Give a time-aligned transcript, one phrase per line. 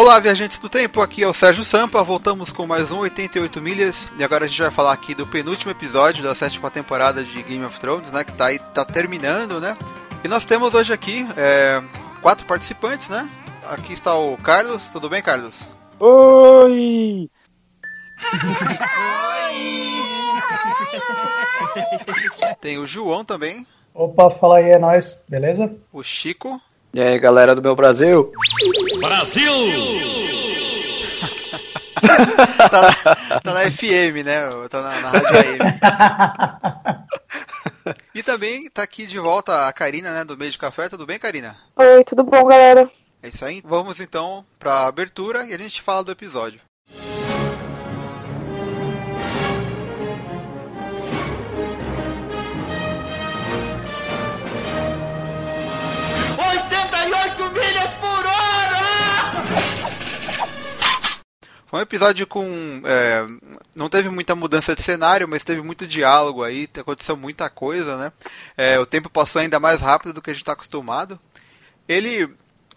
[0.00, 4.08] Olá, viajantes do tempo, aqui é o Sérgio Sampa, voltamos com mais um 88 milhas
[4.16, 7.62] e agora a gente vai falar aqui do penúltimo episódio da sétima temporada de Game
[7.66, 9.76] of Thrones, né, que tá, aí, tá terminando, né,
[10.24, 11.82] e nós temos hoje aqui é,
[12.22, 13.28] quatro participantes, né,
[13.68, 15.68] aqui está o Carlos, tudo bem, Carlos?
[16.00, 17.28] Oi!
[22.58, 23.66] Tem o João também.
[23.92, 25.76] Opa, fala aí, é nóis, beleza?
[25.92, 26.58] O Chico.
[26.92, 28.32] E aí, galera do meu Brasil?
[28.98, 29.52] Brasil!
[32.68, 34.40] tá, na, tá, na, FM, né?
[34.68, 35.58] Tá na, na Rádio AM.
[38.12, 40.24] e também tá aqui de volta a Karina, né?
[40.24, 40.88] Do Meio de Café.
[40.88, 41.56] Tudo bem, Karina?
[41.76, 42.90] Oi, tudo bom, galera?
[43.22, 43.62] É isso aí.
[43.64, 46.60] Vamos então pra abertura e a gente fala do episódio.
[61.70, 62.82] Foi um episódio com.
[62.84, 63.24] É,
[63.76, 68.12] não teve muita mudança de cenário, mas teve muito diálogo aí, aconteceu muita coisa, né?
[68.56, 71.16] É, o tempo passou ainda mais rápido do que a gente está acostumado.
[71.88, 72.28] Ele.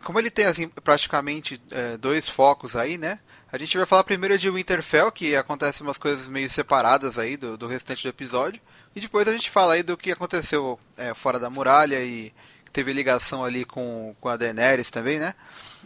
[0.04, 3.18] Como ele tem assim, praticamente é, dois focos aí, né?
[3.52, 7.58] A gente vai falar primeiro de Winterfell, que acontece umas coisas meio separadas aí do,
[7.58, 8.62] do restante do episódio.
[8.96, 12.32] E depois a gente fala aí do que aconteceu é, fora da muralha e
[12.72, 15.34] teve ligação ali com, com a Daenerys também, né?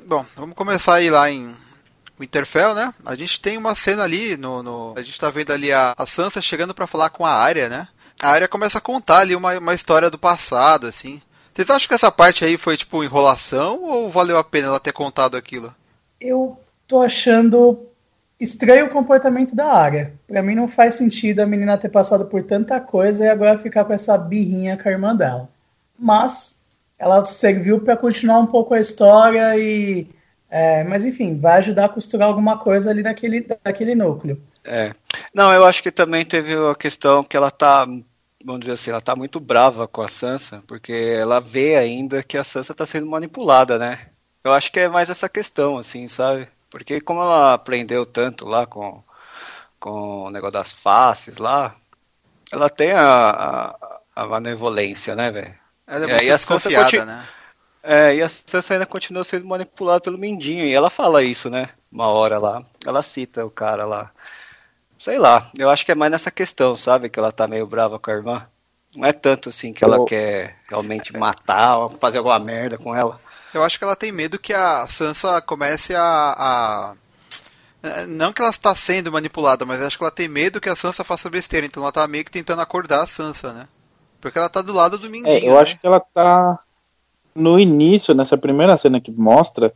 [0.05, 1.55] Bom, vamos começar aí lá em
[2.19, 2.93] Winterfell, né?
[3.05, 6.05] A gente tem uma cena ali no, no a gente tá vendo ali a, a
[6.05, 7.87] Sansa chegando para falar com a Arya, né?
[8.21, 11.21] A Arya começa a contar ali uma, uma história do passado, assim.
[11.53, 14.91] Vocês acham que essa parte aí foi tipo enrolação ou valeu a pena ela ter
[14.91, 15.73] contado aquilo?
[16.19, 17.87] Eu tô achando
[18.39, 20.13] estranho o comportamento da Arya.
[20.27, 23.85] Para mim não faz sentido a menina ter passado por tanta coisa e agora ficar
[23.85, 25.49] com essa birrinha com a irmã dela.
[25.97, 26.59] Mas
[26.97, 30.07] ela serviu para continuar um pouco a história e
[30.49, 34.41] é, mas enfim, vai ajudar a costurar alguma coisa ali naquele, naquele núcleo.
[34.63, 34.93] É.
[35.33, 37.85] Não, eu acho que também teve a questão que ela tá,
[38.43, 42.37] vamos dizer assim, ela tá muito brava com a Sansa, porque ela vê ainda que
[42.37, 44.07] a Sansa tá sendo manipulada, né?
[44.43, 46.47] Eu acho que é mais essa questão, assim, sabe?
[46.69, 49.03] Porque como ela aprendeu tanto lá com,
[49.79, 51.75] com o negócio das faces lá,
[52.51, 55.55] ela tem a, a, a benevolência, né, velho?
[55.85, 57.05] Ela é, é muito e desconfiada, continu...
[57.05, 57.25] né?
[57.83, 60.65] É, e a Sansa ainda continua sendo manipulada pelo Mindinho.
[60.65, 61.69] E ela fala isso, né?
[61.91, 62.63] Uma hora lá.
[62.85, 64.11] Ela cita o cara lá.
[64.97, 67.09] Sei lá, eu acho que é mais nessa questão, sabe?
[67.09, 68.47] Que ela tá meio brava com a irmã.
[68.95, 73.19] Não é tanto assim que ela quer realmente matar ou fazer alguma merda com ela.
[73.53, 76.03] Eu acho que ela tem medo que a Sansa comece a.
[76.03, 76.93] a...
[78.07, 81.03] Não que ela está sendo manipulada, mas acho que ela tem medo que a Sansa
[81.03, 81.65] faça besteira.
[81.65, 83.67] Então ela tá meio que tentando acordar a Sansa, né?
[84.19, 85.35] Porque ela tá do lado do Mindinho.
[85.35, 85.61] É, eu né?
[85.61, 86.59] acho que ela tá.
[87.39, 89.71] No início, nessa primeira cena que mostra,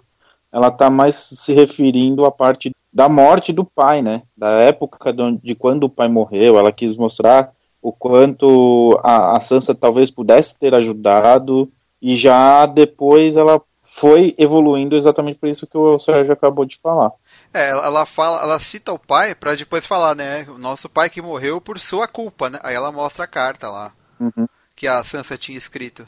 [0.51, 4.23] ela tá mais se referindo à parte da morte do pai, né?
[4.35, 6.57] Da época de, quando o pai morreu.
[6.57, 7.51] Ela quis mostrar
[7.81, 11.71] o quanto a, a Sansa talvez pudesse ter ajudado.
[12.01, 13.61] E já depois ela
[13.93, 17.11] foi evoluindo exatamente por isso que o Sérgio acabou de falar.
[17.53, 20.47] É, ela fala, ela cita o pai para depois falar, né?
[20.49, 22.59] O nosso pai que morreu por sua culpa, né?
[22.63, 24.47] Aí ela mostra a carta lá uhum.
[24.75, 26.07] que a Sansa tinha escrito.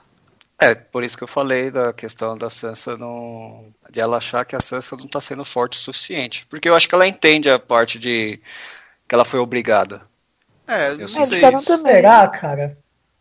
[0.63, 3.65] É, por isso que eu falei da questão da Sansa não.
[3.89, 6.45] de ela achar que a Sansa não tá sendo forte o suficiente.
[6.47, 8.39] Porque eu acho que ela entende a parte de.
[9.07, 10.01] que ela foi obrigada.
[10.67, 11.23] É, eu não sei.
[11.23, 12.77] É, Será, cara?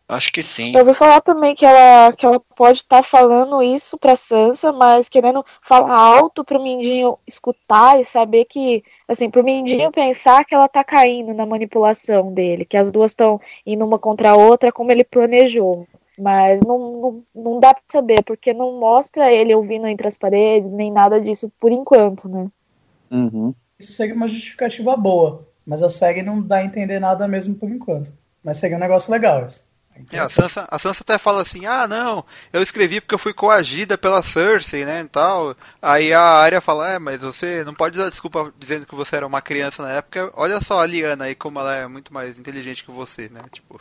[0.08, 0.74] Acho que sim.
[0.74, 4.70] Eu ouvi falar também que ela, que ela pode estar tá falando isso pra Sansa,
[4.70, 10.54] mas querendo falar alto pro Mindinho escutar e saber que, assim, pro Mindinho pensar que
[10.54, 14.70] ela tá caindo na manipulação dele, que as duas estão indo uma contra a outra
[14.70, 15.88] como ele planejou.
[16.18, 20.74] Mas não, não, não dá pra saber, porque não mostra ele ouvindo entre as paredes,
[20.74, 22.50] nem nada disso por enquanto, né?
[23.10, 23.54] Uhum.
[23.78, 27.70] Isso seria uma justificativa boa, mas a série não dá a entender nada mesmo por
[27.70, 28.12] enquanto.
[28.44, 29.70] Mas seria um negócio legal esse.
[30.10, 33.34] É, a, Sansa, a Sansa até fala assim, ah não, eu escrevi porque eu fui
[33.34, 35.54] coagida pela Cersei, né, e tal.
[35.80, 39.26] Aí a Arya fala, é, mas você não pode dar desculpa dizendo que você era
[39.26, 40.32] uma criança na época.
[40.34, 43.80] Olha só a Liana aí como ela é muito mais inteligente que você, né, tipo...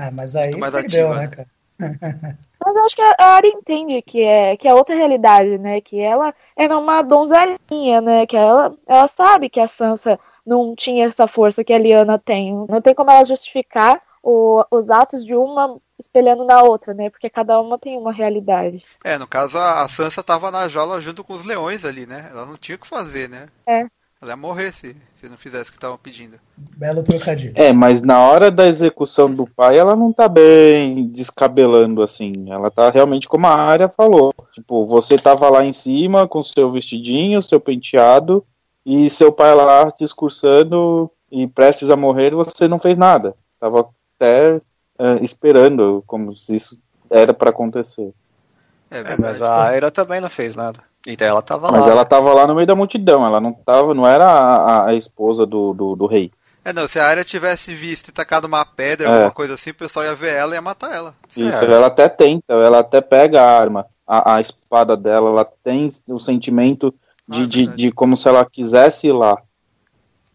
[0.00, 1.20] Ah, mas aí mais perdeu, ativa.
[1.20, 1.48] né, cara?
[2.60, 6.00] Mas eu acho que a Arya entende que é, que é outra realidade, né, que
[6.00, 11.28] ela era uma donzelinha, né, que ela, ela sabe que a Sansa não tinha essa
[11.28, 12.52] força que a Liana tem.
[12.68, 17.10] Não tem como ela justificar o, os atos de uma espelhando na outra, né?
[17.10, 18.82] Porque cada uma tem uma realidade.
[19.04, 22.28] É, no caso a, a Sansa tava na jaula junto com os leões ali, né?
[22.30, 23.48] Ela não tinha o que fazer, né?
[23.66, 23.86] É.
[24.20, 26.40] Ela ia morrer se, se não fizesse o que estavam pedindo.
[26.56, 27.52] Belo trocadilho.
[27.54, 32.50] É, mas na hora da execução do pai, ela não tá bem descabelando assim.
[32.50, 34.34] Ela tá realmente como a área falou.
[34.52, 38.44] Tipo, você tava lá em cima com seu vestidinho, seu penteado,
[38.84, 43.36] e seu pai lá discursando e prestes a morrer, você não fez nada.
[43.60, 44.60] Tava até
[44.98, 48.12] é, esperando como se isso era para acontecer.
[48.90, 50.80] É É, mas a Aira também não fez nada.
[51.08, 51.90] E daí ela tava Mas lá.
[51.90, 55.46] ela tava lá no meio da multidão, ela não tava, não era a, a- esposa
[55.46, 56.30] do, do, do rei.
[56.64, 59.10] É, não, se a área tivesse visto e tacado uma pedra, É.
[59.12, 61.14] alguma coisa assim, o pessoal ia ver ela e ia matar ela.
[61.34, 61.64] Isso, É.
[61.72, 66.18] ela até tenta, ela até pega a arma, a, a espada dela, ela tem o
[66.18, 66.94] sentimento
[67.26, 67.82] de, Ah, é de, verdade.
[67.84, 69.38] de como se ela quisesse ir lá.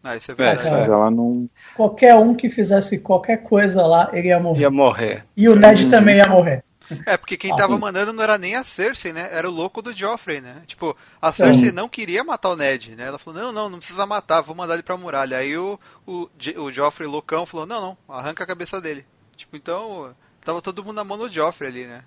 [0.02, 0.70] Ah, isso é É, verdade.
[0.70, 1.48] Mas ela não.
[1.76, 4.60] Qualquer um que fizesse qualquer coisa lá, ele ia morrer.
[4.60, 5.24] Ia morrer.
[5.36, 6.62] E o Ned também ia morrer.
[7.06, 9.28] É, porque quem Ah, tava mandando não era nem a Cersei, né?
[9.32, 10.62] Era o louco do Joffrey, né?
[10.66, 13.04] Tipo, a Cersei não queria matar o Ned, né?
[13.06, 15.38] Ela falou, não, não, não precisa matar, vou mandar ele pra muralha.
[15.38, 16.28] Aí o, o,
[16.58, 19.04] o Joffrey loucão falou, não, não, arranca a cabeça dele.
[19.36, 20.14] Tipo, então,
[20.44, 22.04] tava todo mundo na mão do Joffrey ali, né?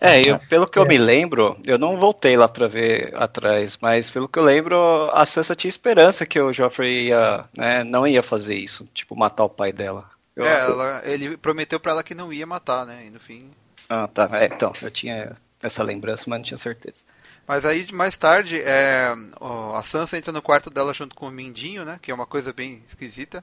[0.00, 0.86] É, eu, pelo que eu É.
[0.86, 4.76] me lembro, eu não voltei lá pra ver atrás, mas pelo que eu lembro,
[5.12, 9.44] a Sansa tinha esperança que o Joffrey ia, né, não ia fazer isso, tipo, matar
[9.44, 10.10] o pai dela.
[10.34, 13.06] Eu- É, ela- ele prometeu pra ela que não ia matar, né?
[13.06, 13.50] E no fim...
[13.90, 14.26] Ah, tá.
[14.40, 17.04] É, então, eu tinha essa lembrança, mas não tinha certeza.
[17.46, 21.30] Mas aí, mais tarde, é, ó, a Sansa entra no quarto dela junto com o
[21.30, 21.98] Mindinho, né?
[22.00, 23.42] Que é uma coisa bem esquisita.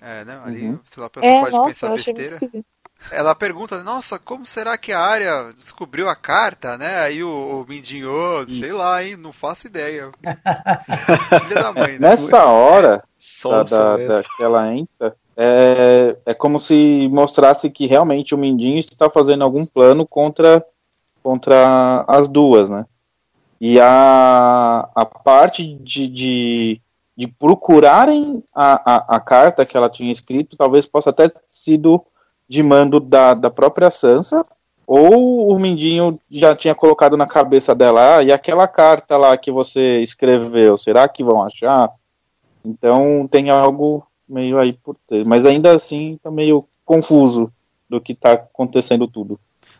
[0.00, 0.40] É, né?
[0.44, 0.80] Ali, Uhum.
[0.92, 2.42] sei lá, a pessoa É, pode nossa, pensar besteira.
[3.10, 7.00] Ela pergunta, nossa, como será que a área descobriu a carta, né?
[7.00, 10.10] Aí o, o Mindinho, "Ô, sei lá, hein, não faço ideia.
[11.38, 12.08] Filha da mãe, né?
[12.10, 13.02] Nessa hora
[13.48, 18.78] da, da, da- que ela entra, é, é como se mostrasse que realmente o Mindinho
[18.78, 20.64] está fazendo algum plano contra,
[21.22, 22.86] contra as duas, né?
[23.60, 26.80] E a, a parte de, de,
[27.16, 32.02] de procurarem a, a, a carta que ela tinha escrito talvez possa até sido
[32.48, 34.42] de mando da, da própria Sansa,
[34.86, 39.50] ou o Mindinho já tinha colocado na cabeça dela, ah, e aquela carta lá que
[39.50, 41.90] você escreveu, será que vão achar?
[42.64, 47.52] Então tem algo meio aí por ter, mas ainda assim tá meio confuso
[47.88, 49.38] do que tá acontecendo tudo.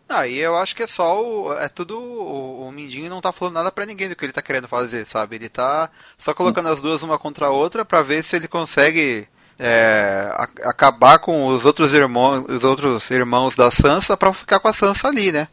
[0.09, 1.53] Ah, e eu acho que é só o.
[1.55, 1.99] É tudo.
[1.99, 5.05] O, o Mindinho não tá falando nada pra ninguém do que ele tá querendo fazer,
[5.05, 5.35] sabe?
[5.35, 9.27] Ele tá só colocando as duas uma contra a outra pra ver se ele consegue
[9.59, 14.69] é, a- acabar com os outros irmãos, os outros irmãos da Sansa pra ficar com
[14.69, 15.49] a Sansa ali, né?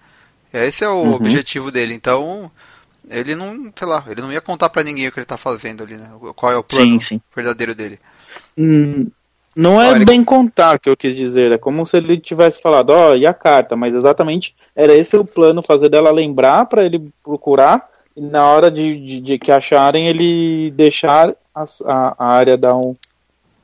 [0.53, 1.13] Esse é o Uhum.
[1.13, 1.95] objetivo dele.
[1.95, 2.51] Então,
[3.09, 5.81] ele não, sei lá, ele não ia contar pra ninguém o que ele tá fazendo
[5.81, 6.11] ali, né?
[6.35, 7.19] Qual é o plano sim.
[7.35, 7.99] verdadeiro dele.
[8.57, 9.07] Hum,
[9.55, 12.89] não é Olha, bem contar que eu quis dizer, é como se ele tivesse falado,
[12.91, 17.11] ó, e a carta, mas exatamente era esse o plano, fazer dela lembrar pra ele
[17.23, 22.57] procurar e na hora de, de, de que acharem ele deixar as- a, a área
[22.57, 22.95] dar um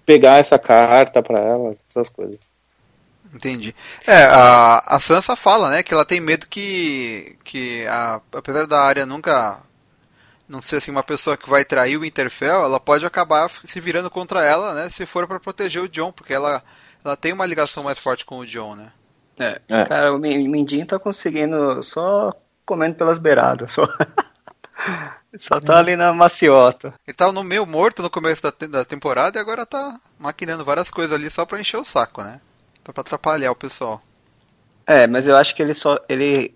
[0.05, 2.39] pegar essa carta pra ela, essas coisas.
[3.33, 3.75] Entendi.
[4.07, 8.81] É, a, a Sansa fala, né, que ela tem medo que, que a, apesar da
[8.81, 9.61] área nunca
[10.49, 14.09] não ser assim uma pessoa que vai trair o Interfell, ela pode acabar se virando
[14.09, 16.61] contra ela, né, se for pra proteger o John, porque ela,
[17.05, 18.91] ela tem uma ligação mais forte com o John, né.
[19.39, 19.83] É, É.
[19.85, 22.33] Cara, o Mi- Mindinho tá conseguindo só
[22.65, 23.71] comendo pelas beiradas.
[23.71, 23.83] Só,
[25.37, 26.93] só tá ali na maciota.
[27.07, 30.89] Ele tava no meio morto no começo da, da temporada e agora tá maquinando várias
[30.89, 32.41] coisas ali só pra encher o saco, né.
[32.83, 34.01] Pra, pra atrapalhar o pessoal.
[34.85, 35.99] É, mas eu acho que ele só.
[36.09, 36.53] Ele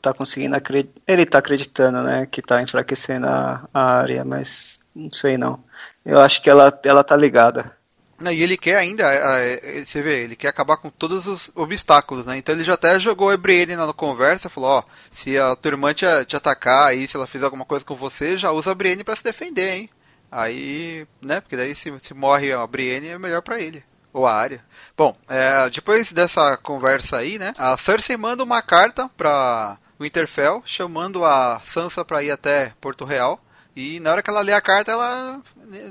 [0.00, 1.00] tá conseguindo acreditar.
[1.06, 2.26] Ele tá acreditando, né?
[2.26, 5.62] Que tá enfraquecendo a, a área, mas não sei não.
[6.04, 7.76] Eu acho que ela, ela tá ligada.
[8.20, 12.26] E ele quer ainda, é, é, você vê, ele quer acabar com todos os obstáculos,
[12.26, 12.36] né?
[12.36, 15.94] Então ele já até jogou a Brienne na conversa, falou, ó, se a tua irmã
[15.94, 19.04] te, te atacar aí, se ela fizer alguma coisa com você, já usa a Brienne
[19.04, 19.90] pra se defender, hein?
[20.32, 23.84] Aí, né, porque daí se, se morre a Brienne é melhor pra ele.
[24.12, 24.64] Ou a área.
[24.96, 31.24] Bom, é, depois dessa conversa aí, né, a Cersei manda uma carta pra Winterfell, chamando
[31.24, 33.40] a Sansa pra ir até Porto Real.
[33.74, 35.40] E na hora que ela lê a carta, ela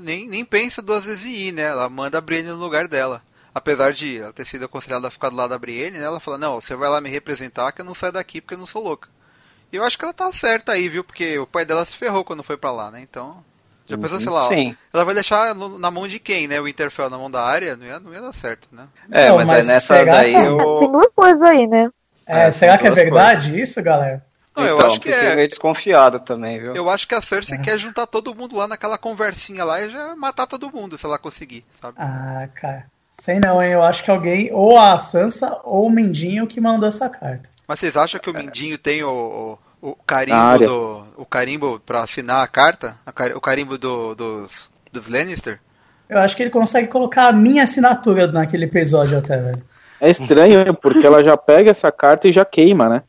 [0.02, 1.62] nem, nem pensa duas vezes em ir, né?
[1.62, 3.22] Ela manda a Brienne no lugar dela.
[3.54, 6.04] Apesar de ela ter sido aconselhada a ficar do lado da Brienne, né?
[6.04, 8.58] Ela fala, não, você vai lá me representar que eu não saio daqui porque eu
[8.58, 9.08] não sou louca.
[9.72, 11.02] E eu acho que ela tá certa aí, viu?
[11.02, 13.00] Porque o pai dela se ferrou quando foi pra lá, né?
[13.02, 13.42] Então,
[13.86, 14.76] já pensou, sei lá, ó, Sim.
[14.92, 16.60] ela vai deixar no- na mão de quem, né?
[16.60, 17.74] O Interfell na mão da área?
[17.76, 18.86] Não ia, não ia dar certo, né?
[19.10, 20.88] É, Não, mas, mas é nessa será daí que- Tem eu.
[20.88, 21.88] duas coisas aí, né?
[22.28, 23.68] É, É, será que é verdade coisas.
[23.68, 24.22] isso, galera?
[24.56, 25.36] Não, eu então, acho que é.
[25.36, 26.74] meio desconfiado também, viu?
[26.74, 30.16] Eu acho que a Cersei quer juntar todo mundo lá naquela conversinha lá e já
[30.16, 31.94] matar todo mundo, se ela conseguir, sabe?
[31.98, 32.86] Ah, cara.
[33.12, 33.70] Sei não, hein?
[33.72, 37.48] Eu acho que alguém, ou a Sansa ou o Mindinho que mandou essa carta.
[37.66, 41.06] Mas vocês acham que o Mindinho tem o, o, o carimbo do.
[41.18, 42.96] O carimbo pra assinar a carta?
[43.36, 45.60] O carimbo do- dos, dos Lannister.
[46.08, 49.62] Eu acho que ele consegue colocar a minha assinatura naquele episódio até, velho.
[50.00, 53.02] É estranho, porque ela já pega essa carta e já queima, né?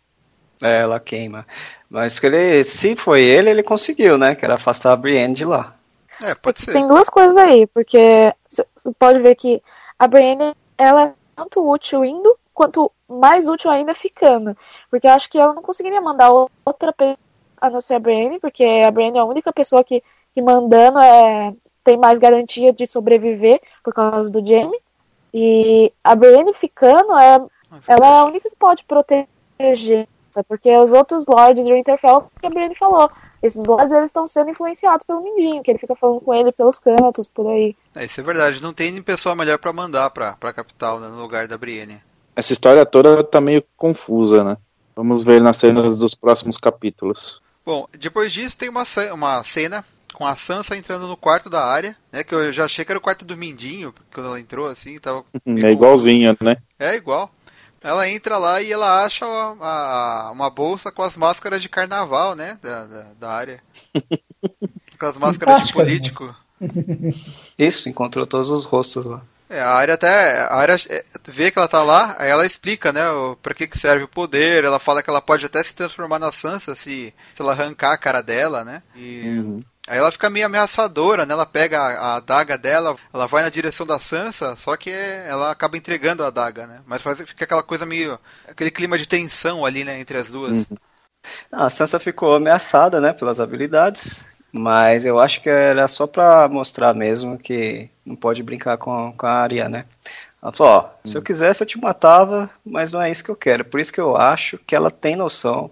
[0.61, 1.45] É, ela queima.
[1.89, 4.35] Mas que ele, se foi ele, ele conseguiu, né?
[4.35, 5.75] Que era afastar a Brienne de lá.
[6.23, 6.73] É, pode ser.
[6.73, 8.65] Tem duas coisas aí, porque você
[8.97, 9.61] pode ver que
[9.97, 14.55] a Brienne, ela é tanto útil indo, quanto mais útil ainda ficando.
[14.89, 16.31] Porque eu acho que ela não conseguiria mandar
[16.65, 17.17] outra pessoa
[17.61, 20.01] a não ser a Brienne, porque a Brienne é a única pessoa que,
[20.33, 21.53] que mandando é,
[21.83, 24.77] tem mais garantia de sobreviver por causa do Jaime.
[25.33, 27.41] E a Brienne ficando, é,
[27.87, 30.07] ela é a única que pode proteger,
[30.47, 33.09] porque os outros lords do Winterfell, que a Brienne falou,
[33.41, 36.77] esses lords eles estão sendo influenciados pelo Mindinho, que ele fica falando com ele pelos
[36.79, 37.75] cantos, por aí.
[37.95, 38.61] É, isso é verdade.
[38.61, 42.01] Não tem nem pessoa melhor pra mandar pra, pra capital, né, no lugar da Brienne.
[42.35, 44.57] Essa história toda tá meio confusa, né?
[44.95, 47.41] Vamos ver nas cenas dos próximos capítulos.
[47.65, 51.65] Bom, depois disso tem uma, ce- uma cena com a Sansa entrando no quarto da
[51.65, 52.23] área, né?
[52.23, 55.23] Que eu já achei que era o quarto do Mindinho, quando ela entrou assim, tava.
[55.45, 56.57] É igualzinho, né?
[56.77, 57.31] É igual.
[57.81, 62.35] Ela entra lá e ela acha a- a- uma bolsa com as máscaras de carnaval,
[62.35, 62.57] né?
[62.61, 63.61] Da, da, da área.
[64.93, 66.35] Aquelas máscaras de político.
[67.57, 69.21] Isso, encontrou todos os rostos lá.
[69.49, 70.41] É, a área até.
[70.41, 73.65] A área é, vê que ela tá lá, aí ela explica, né, o, pra que,
[73.65, 74.63] que serve o poder.
[74.63, 77.97] Ela fala que ela pode até se transformar na Sansa se, se ela arrancar a
[77.97, 78.83] cara dela, né?
[78.95, 79.21] E.
[79.39, 79.63] Uhum.
[79.89, 81.33] Aí ela fica meio ameaçadora, né?
[81.33, 85.51] Ela pega a, a adaga dela, ela vai na direção da Sansa, só que ela
[85.51, 86.81] acaba entregando a adaga, né?
[86.85, 88.19] Mas faz, fica aquela coisa meio.
[88.47, 90.67] aquele clima de tensão ali, né, entre as duas.
[91.51, 96.47] Ah, A Sansa ficou ameaçada, né, pelas habilidades, mas eu acho que era só pra
[96.47, 99.85] mostrar mesmo que não pode brincar com, com a Arya, né?
[100.41, 103.35] Ela falou, ó, se eu quisesse eu te matava, mas não é isso que eu
[103.35, 103.65] quero.
[103.65, 105.71] Por isso que eu acho que ela tem noção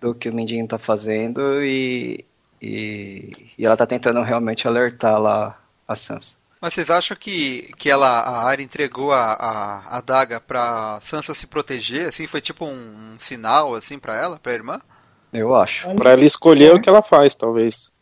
[0.00, 2.24] do que o Mindinho tá fazendo e,
[2.60, 6.36] e, e ela tá tentando realmente alertar lá a Sansa.
[6.60, 11.32] Mas vocês acham que, que ela, a Arya entregou a, a, a adaga pra Sansa
[11.34, 12.26] se proteger, assim?
[12.26, 14.80] Foi tipo um, um sinal, assim, pra ela, pra irmã?
[15.32, 15.88] Eu acho.
[15.94, 17.92] Pra ela escolher o que ela faz, talvez.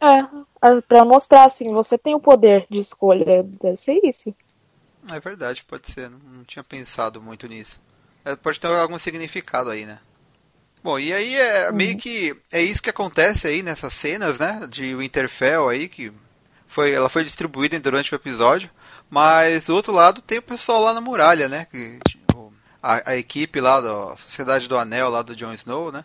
[0.00, 0.26] É,
[0.60, 4.34] as- pra mostrar assim, você tem o poder de escolha, deve ser isso.
[5.08, 6.10] É verdade, pode ser.
[6.10, 7.80] Não, não tinha pensado muito nisso.
[8.24, 10.00] É, pode ter algum significado aí, né?
[10.82, 14.66] Bom, e aí é meio que é isso que acontece aí nessas cenas, né?
[14.70, 16.12] De Winterfell aí, que
[16.68, 18.70] foi, ela foi distribuída durante o episódio.
[19.10, 21.66] Mas do outro lado tem o pessoal lá na muralha, né?
[21.70, 22.52] Que, tipo,
[22.82, 26.04] a, a equipe lá da Sociedade do Anel, lá do Jon Snow, né?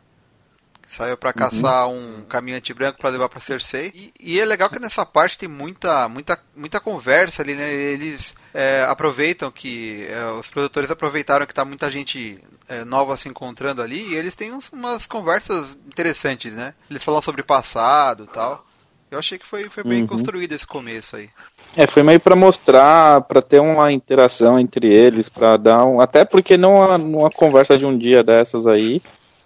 [0.82, 3.92] Que saiu pra caçar um caminhante branco pra levar pra Cersei.
[3.94, 7.72] E, e é legal que nessa parte tem muita, muita, muita conversa ali, né?
[7.72, 10.08] Eles é, aproveitam que.
[10.10, 14.36] é, os produtores aproveitaram que tá muita gente é, nova se encontrando ali e eles
[14.36, 16.74] têm uns- umas conversas interessantes, né?
[16.90, 18.66] Eles falam sobre passado e tal.
[19.10, 20.08] Eu achei que foi, foi bem Uhum.
[20.08, 21.30] construído esse começo aí.
[21.76, 26.00] É, foi meio pra mostrar, pra ter uma interação entre eles, pra dar um.
[26.00, 29.02] Até porque numa, numa conversa de um dia dessas aí,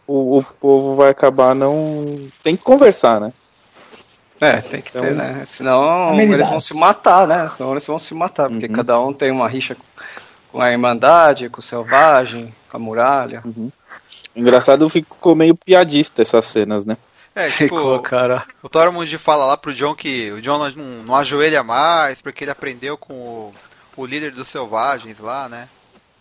[0.05, 2.29] o, o povo vai acabar não.
[2.43, 3.33] Tem que conversar, né?
[4.41, 5.43] É, tem que ter, Então, né?
[5.45, 6.33] Senão amenidades.
[6.33, 7.47] eles vão se matar, né?
[7.49, 8.73] Senão eles vão se matar, porque Uhum.
[8.73, 9.77] cada um tem uma rixa
[10.51, 13.43] com a Irmandade, com o Selvagem, com a Muralha.
[14.35, 16.97] Engraçado ficou meio piadista essas cenas, né?
[17.33, 18.43] É, tipo, Ficou, cara.
[18.61, 20.69] o Tormund fala lá pro John que o John não,
[21.03, 23.53] não ajoelha mais, porque ele aprendeu com o,
[23.97, 25.67] o líder dos selvagens lá, né?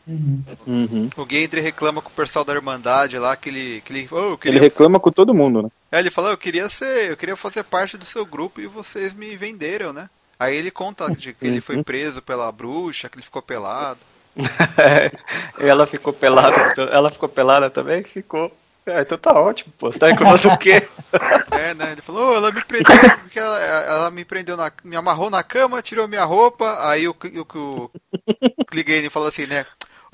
[0.07, 0.43] Uhum.
[0.67, 1.11] Uhum.
[1.17, 3.81] O Gendry reclama com o pessoal da Irmandade lá, que ele.
[3.83, 5.69] Que ele, oh, eu Ele queria, reclama com todo mundo, né?
[5.91, 7.11] É, ele fala, eu queria ser.
[7.11, 10.09] Eu queria fazer parte do seu grupo e vocês me venderam, né?
[10.39, 14.01] Aí ele conta de que ele foi preso pela bruxa, que ele ficou pelado.
[15.59, 16.75] ela ficou pelada.
[16.91, 18.03] Ela ficou pelada também?
[18.03, 18.53] Ficou.
[18.87, 19.91] É, então tá ótimo, pô.
[19.91, 20.87] Você tá reclamando o quê?
[21.53, 21.93] É, né?
[21.93, 24.71] Ele falou, "Oh, ela me prendeu, porque ela, ela me prendeu na.
[24.83, 27.91] me amarrou na cama, tirou minha roupa, aí o, o, o,
[28.59, 29.65] o Clegane falou assim, né?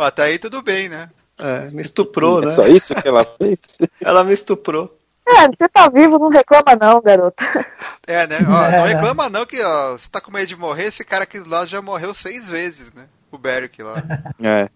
[0.01, 1.11] Ó, até aí tudo bem, né?
[1.39, 2.53] É, me estuprou, É né?
[2.53, 3.59] só isso que ela fez?
[4.01, 4.97] Ela me estuprou.
[5.29, 7.45] É, você tá vivo, não reclama não, garota.
[8.07, 8.39] É, né?
[8.47, 11.39] Ó, não reclama não que ó, você tá com medo de morrer, esse cara aqui
[11.39, 13.05] do lado já morreu seis vezes, né?
[13.31, 14.03] O Beric lá.
[14.43, 14.69] É.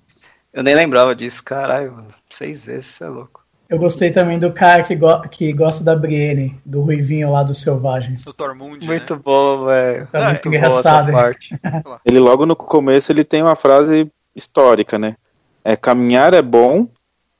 [0.53, 2.07] Eu nem lembrava disso, caralho.
[2.31, 3.43] Seis vezes, você é louco.
[3.69, 7.61] Eu gostei também do cara que, go- que gosta da Brienne, do Ruivinho lá dos
[7.61, 8.25] Selvagens.
[8.25, 9.21] Do Tormund, Muito né?
[9.25, 10.07] bom, velho.
[10.13, 11.09] Tá Não, muito engraçado.
[11.09, 11.15] hein?
[11.15, 11.59] parte.
[12.05, 15.17] Ele logo no começo ele tem uma frase histórica, né?
[15.65, 16.89] É caminhar é bom,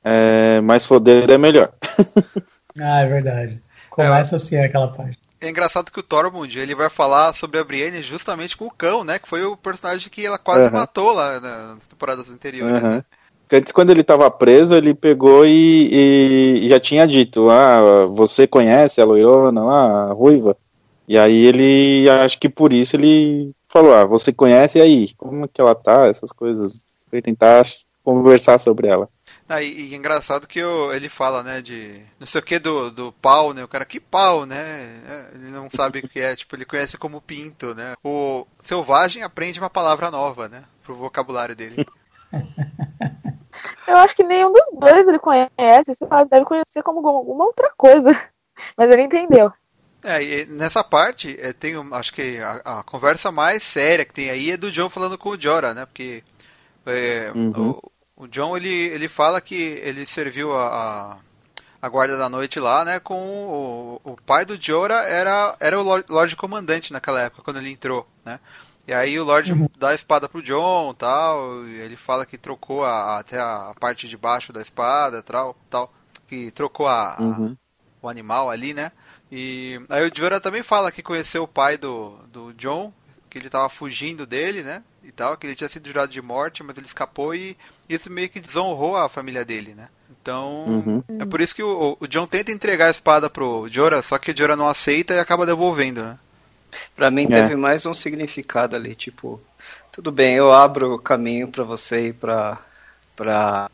[0.03, 1.71] é, mas foder é melhor.
[2.77, 3.61] Ah, é verdade.
[3.89, 5.17] Começa assim aquela parte.
[5.39, 9.05] É engraçado que o Tormund, ele vai falar sobre a Brienne justamente com o cão,
[9.05, 9.17] né?
[9.17, 10.79] Que foi o personagem que ela quase Aham.
[10.79, 12.95] matou lá nas temporadas anteriores, Aham.
[12.95, 13.03] né?
[13.41, 18.45] Porque Antes, quando ele estava preso, ele pegou e, e já tinha dito: Ah, você
[18.45, 20.57] conhece a loirona lá, a ruiva?
[21.07, 25.47] E aí ele, acho que por isso ele falou, ah, você conhece e aí, como
[25.47, 26.73] que ela tá, essas coisas,
[27.21, 27.65] pra tentar
[28.03, 29.09] conversar sobre ela.
[29.49, 32.91] Ah, e, e engraçado que o, ele fala, né, de não sei o que do,
[32.91, 33.63] do pau, né?
[33.63, 35.01] O cara, que pau, né?
[35.07, 37.93] É, Ele não sabe o que é, tipo, ele conhece como pinto, né?
[38.03, 40.63] O selvagem aprende uma palavra nova, né?
[40.83, 41.85] Pro vocabulário dele.
[43.87, 45.51] Eu acho que nenhum dos dois ele conhece.
[45.91, 48.11] Esse deve conhecer como alguma outra coisa.
[48.77, 49.51] Mas ele entendeu.
[50.03, 54.13] É, e nessa parte, é, tem, um- acho que a, a conversa mais séria que
[54.13, 55.85] tem aí é do John falando com o Jorah, né?
[55.85, 56.23] Porque
[56.85, 57.53] é, Uhum.
[57.55, 57.81] o,
[58.15, 61.17] o John, ele, ele fala que ele serviu a, a,
[61.81, 62.99] a guarda da noite lá, né?
[62.99, 63.15] Com
[64.05, 68.07] o, o pai do Jorah era, era o Lorde, Comandante naquela época, quando ele entrou,
[68.25, 68.39] né?
[68.87, 72.85] E aí o Lorde dá a espada pro John tal, e ele fala que trocou
[72.85, 75.91] a, até a parte de baixo da espada tal, tal
[76.27, 77.57] que trocou a, a- Uhum.
[78.01, 78.91] o animal ali, né?
[79.31, 82.93] E aí o Jorah também fala que conheceu o pai do, do John,
[83.29, 84.83] que ele tava fugindo dele, né?
[85.05, 87.55] E tal, que ele tinha sido jurado de morte, mas ele escapou e
[87.87, 89.87] isso meio que desonrou a família dele, né?
[90.21, 91.03] Então, Uhum.
[91.19, 94.31] é por isso que o, o John tenta entregar a espada pro Jorah, só que
[94.31, 96.17] o Jorah não aceita e acaba devolvendo, né?
[96.95, 97.27] Pra mim É.
[97.41, 99.39] teve mais um significado ali, tipo,
[99.91, 102.57] tudo bem, eu abro o caminho pra você ir pra.
[103.15, 103.69] pra.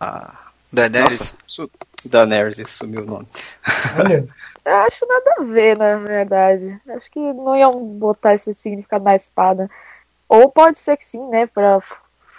[0.72, 1.20] Daenerys.
[1.20, 1.72] Nossa, su...
[2.06, 3.28] Daenerys, isso sumiu o nome.
[3.98, 4.28] Olha,
[4.64, 6.80] Eu acho nada a ver, na verdade.
[6.90, 9.68] Acho que não iam botar esse significado na espada.
[10.32, 11.46] Ou pode ser que sim, né?
[11.46, 11.82] Pra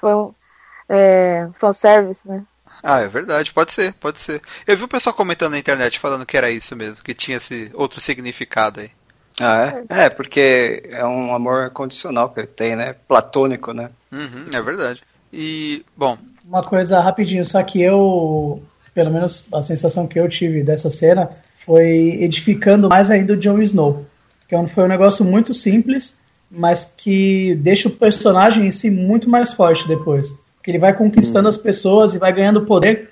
[0.00, 0.30] fã,
[0.88, 2.42] é, fanservice, né?
[2.82, 4.40] Ah, é verdade, pode ser, pode ser.
[4.66, 7.70] Eu vi o pessoal comentando na internet falando que era isso mesmo, que tinha esse
[7.74, 8.90] outro significado aí.
[9.38, 10.04] Ah, é?
[10.04, 12.96] É, porque é um amor condicional que ele tem, né?
[13.06, 13.90] Platônico, né?
[14.10, 15.02] Uhum, é verdade.
[15.30, 18.62] E, bom, uma coisa rapidinho, só que eu,
[18.94, 23.60] pelo menos a sensação que eu tive dessa cena foi edificando mais ainda o Jon
[23.60, 24.06] Snow.
[24.48, 29.28] Que é foi um negócio muito simples, mas que deixa o personagem em si muito
[29.28, 30.38] mais forte depois.
[30.62, 33.10] Que ele vai conquistando as pessoas e vai ganhando poder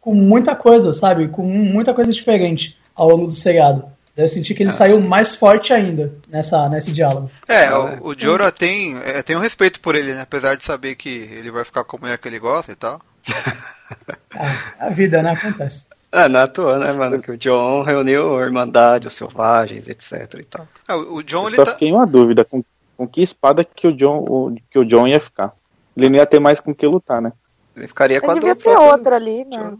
[0.00, 1.28] com muita coisa, sabe?
[1.28, 3.84] Com muita coisa diferente ao longo do seriado.
[4.16, 7.30] Eu senti que ele Ah, saiu mais forte ainda nessa, nesse diálogo.
[7.48, 10.20] É, Ah, o, o Jorah tem, é, tem um respeito por ele, né?
[10.22, 13.00] Apesar de saber que ele vai ficar com a mulher que ele gosta e tal.
[14.32, 15.32] Ah, a vida, né?
[15.32, 15.86] Acontece.
[16.12, 17.20] É, não é à toa, né, mano?
[17.20, 20.68] Que o John reuniu a Irmandade, os Selvagens, etc e tal.
[20.88, 21.72] É, o John, Eu ele só tá...
[21.72, 22.64] fiquei uma dúvida, com,
[23.00, 25.54] com que espada que o, John, o- que o John ia ficar.
[25.96, 27.32] Ele não ia ter mais com que lutar, né?
[27.74, 29.72] Ele ficaria com a Ele devia ter próprio- outra ali, né?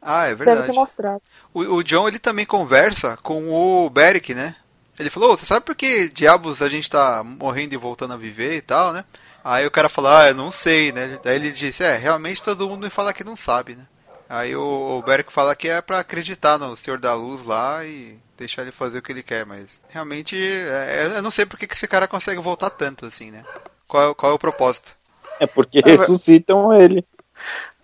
[0.00, 0.72] Ah, é Deve ter verdade.
[0.78, 1.20] mostrado.
[1.52, 4.54] O, o John, ele também conversa com o Beric, né?
[5.00, 8.16] Ele falou, "Ô, você sabe por que diabos a gente tá morrendo e voltando a
[8.16, 9.04] viver e tal, né?
[9.42, 11.18] Aí o cara falou, ah, eu não sei, né?
[11.24, 13.84] Daí ele disse, é, realmente todo mundo me fala que não sabe, né?
[14.30, 14.62] Aí o,
[14.98, 18.72] o Beric fala que é pra acreditar no Senhor da Luz lá e deixar ele
[18.72, 21.88] fazer o que ele quer, mas realmente é, eu não sei por que que esse
[21.88, 23.44] cara consegue voltar tanto assim, né?
[23.88, 24.96] Qual, é o- qual é o propósito?
[25.38, 27.04] É porque Ah, ressuscitam ele.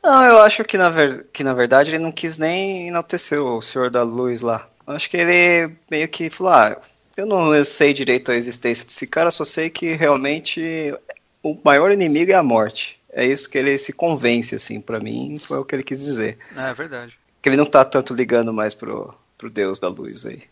[0.02, 1.26] Não, eu acho que na, ver...
[1.32, 4.68] que na verdade ele não quis nem enaltecer o Senhor da Luz lá.
[4.86, 6.80] Eu Acho que ele meio que falou, ah,
[7.16, 10.94] eu não sei direito a existência desse cara, só sei que realmente
[11.42, 13.00] o maior inimigo é a morte.
[13.16, 16.38] É isso que ele se convence, assim, pra mim, foi o que ele quis dizer.
[16.54, 17.18] É verdade.
[17.40, 20.42] Que ele não tá tanto ligando mais pro, pro Deus da Luz aí.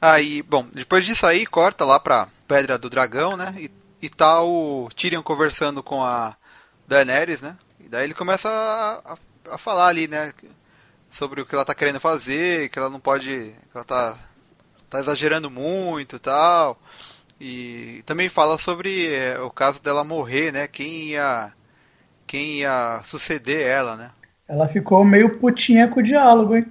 [0.00, 3.52] Aí, bom, depois disso aí, corta lá pra Pedra do Dragão, né?
[3.58, 3.68] E,
[4.00, 6.36] e tá o Tyrion conversando com a
[6.86, 7.56] Daenerys, né?
[7.80, 10.32] E daí ele começa a, a, a falar ali, né?
[11.10, 13.26] Sobre o que ela tá querendo fazer, que ela não pode.
[13.26, 14.16] que ela tá,
[14.88, 16.80] tá exagerando muito e tal.
[17.40, 20.68] E também fala sobre é, o caso dela morrer, né?
[20.68, 21.52] Quem ia.
[22.34, 24.10] Quem ia suceder ela, né?
[24.48, 26.66] Ela ficou meio putinha com o diálogo, hein?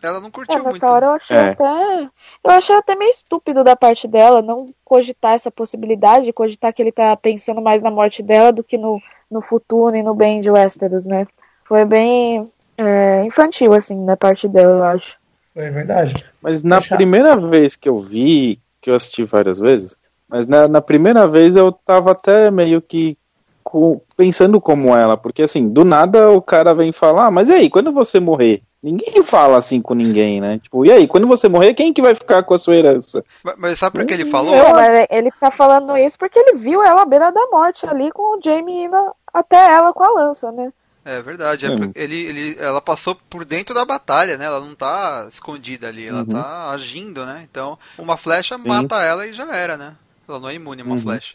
[0.00, 0.86] Ela não É, curtiu nessa muito.
[0.86, 1.50] hora eu achei É.
[1.50, 2.02] até.
[2.44, 6.92] Eu achei até meio estúpido da parte dela não cogitar essa possibilidade, cogitar que ele
[6.92, 10.48] tá pensando mais na morte dela do que no, no futuro e no bem de
[10.52, 11.26] Westeros, né?
[11.64, 15.16] Foi bem é, infantil, assim, da parte dela, eu acho.
[15.52, 16.24] Foi verdade.
[16.40, 19.96] Mas na Deixa- primeira vez que eu vi, que eu assisti várias vezes,
[20.28, 23.18] mas na, na primeira vez eu tava até meio que
[23.72, 27.52] com- pensando como ela, porque assim, do nada o cara vem falar, "Ah, mas e
[27.54, 28.62] aí, quando você morrer?
[28.82, 30.58] Ninguém fala assim com ninguém, né?
[30.58, 33.24] Tipo, e aí, quando você morrer, quem que vai ficar com a sua herança?
[33.42, 34.54] Mas- Mas sabe por que ele falou?
[34.54, 38.10] Não, mas ele tá falando isso porque ele viu ela à beira da morte ali
[38.12, 38.96] com o Jaime indo
[39.32, 40.70] até ela com a lança, né?
[41.04, 41.90] É verdade, é Hum.
[41.94, 44.44] ele, ele, ela passou por dentro da batalha, né?
[44.44, 46.26] Ela não tá escondida ali, ela Uhum.
[46.26, 47.46] tá agindo, né?
[47.50, 48.68] Então, uma flecha Sim.
[48.68, 49.94] mata ela e já era, né?
[50.28, 51.00] Ela não é imune a uma Uhum.
[51.00, 51.34] flecha.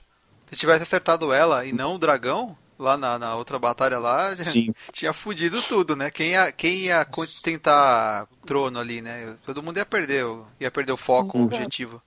[0.52, 4.30] Se tivesse acertado ela e não o dragão, lá na, na outra batalha lá,
[4.94, 6.10] tinha fudido tudo, né?
[6.12, 7.06] Quem ia, quem ia
[7.44, 9.36] tentar trono ali, né?
[9.46, 10.26] Todo mundo ia perder,
[10.60, 11.48] ia perder o foco, o Uhum.
[11.48, 12.02] objetivo.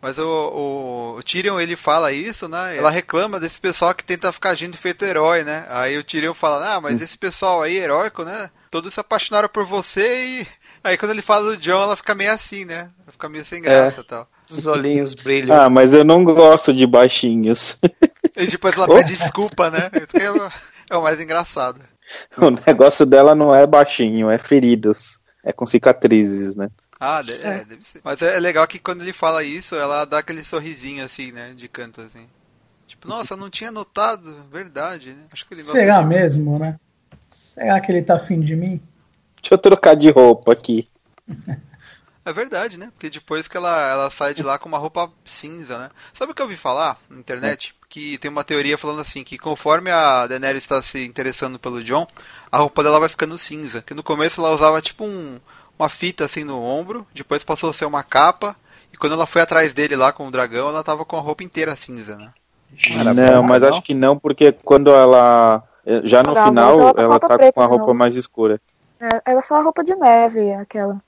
[0.00, 2.76] Mas o, o, Tyrion, ele fala isso, né?
[2.76, 5.66] Ela reclama desse pessoal que tenta ficar agindo feito herói, né?
[5.70, 8.50] Aí o Tyrion fala, ah, mas esse pessoal aí, heróico, né?
[8.70, 10.46] Todos se apaixonaram por você e...
[10.84, 12.90] Aí quando ele fala do John, ela fica meio assim, né?
[13.02, 14.28] Ela fica meio sem graça e tal.
[14.50, 15.56] Os olhinhos brilham.
[15.56, 17.78] Ah, mas eu não gosto de baixinhos.
[18.36, 19.90] E depois ela pede desculpa, né?
[19.94, 21.80] É, é o mais engraçado.
[22.38, 25.18] o negócio dela não é baixinho, é feridos.
[25.44, 26.68] É com cicatrizes, né?
[26.98, 28.00] Ah, de- é, deve ser.
[28.02, 31.52] Mas é legal que quando ele fala isso, ela dá aquele sorrisinho assim, né?
[31.56, 32.26] De canto assim.
[32.86, 35.24] Tipo, nossa, eu não tinha notado, verdade, né?
[35.32, 36.76] Acho que ele gosta Será de- mesmo, né?
[37.30, 38.80] Será que ele tá afim de mim?
[39.42, 40.88] Deixa eu trocar de roupa aqui.
[42.26, 42.90] É verdade, né?
[42.92, 45.88] Porque depois que ela, ela sai de lá com uma roupa cinza, né?
[46.12, 47.72] Sabe o que eu ouvi falar na internet?
[47.88, 52.04] Que tem uma teoria falando assim, que conforme a Daenerys está se interessando pelo John,
[52.50, 53.80] a roupa dela vai ficando cinza.
[53.80, 55.38] Que no começo ela usava tipo um,
[55.78, 58.56] uma fita assim no ombro, depois passou a ser uma capa,
[58.92, 61.44] e quando ela foi atrás dele lá com o dragão, ela tava com a roupa
[61.44, 62.32] inteira cinza, né?
[63.14, 63.68] não, mas não?
[63.68, 65.62] acho que não, porque quando ela.
[66.02, 68.60] Já no final, ela tá com a roupa mais escura.
[69.00, 71.00] É, era só a roupa de neve, aquela.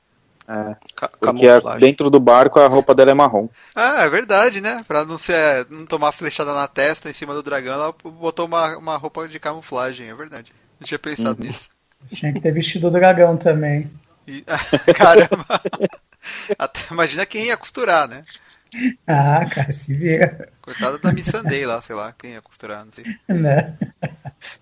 [0.49, 1.81] É, Ca- porque a- camuflagem.
[1.81, 3.49] dentro do barco a roupa dela é marrom.
[3.75, 4.83] Ah, é verdade, né?
[4.89, 8.77] Pra não ser não tomar flechada na testa em cima do dragão, ela botou uma,
[8.79, 10.53] uma roupa de camuflagem, é verdade.
[10.81, 11.69] Não tinha pensado nisso.
[12.13, 13.91] Tinha que ter vestido o dragão também.
[14.27, 14.43] E-
[14.97, 15.61] caramba!
[16.59, 18.23] Até, imagina quem ia costurar, né?
[19.07, 20.51] Ah, cara, se vira.
[20.61, 23.05] Coitada da Missandei lá, sei lá, quem ia costurar, não sei.
[23.29, 23.75] Né?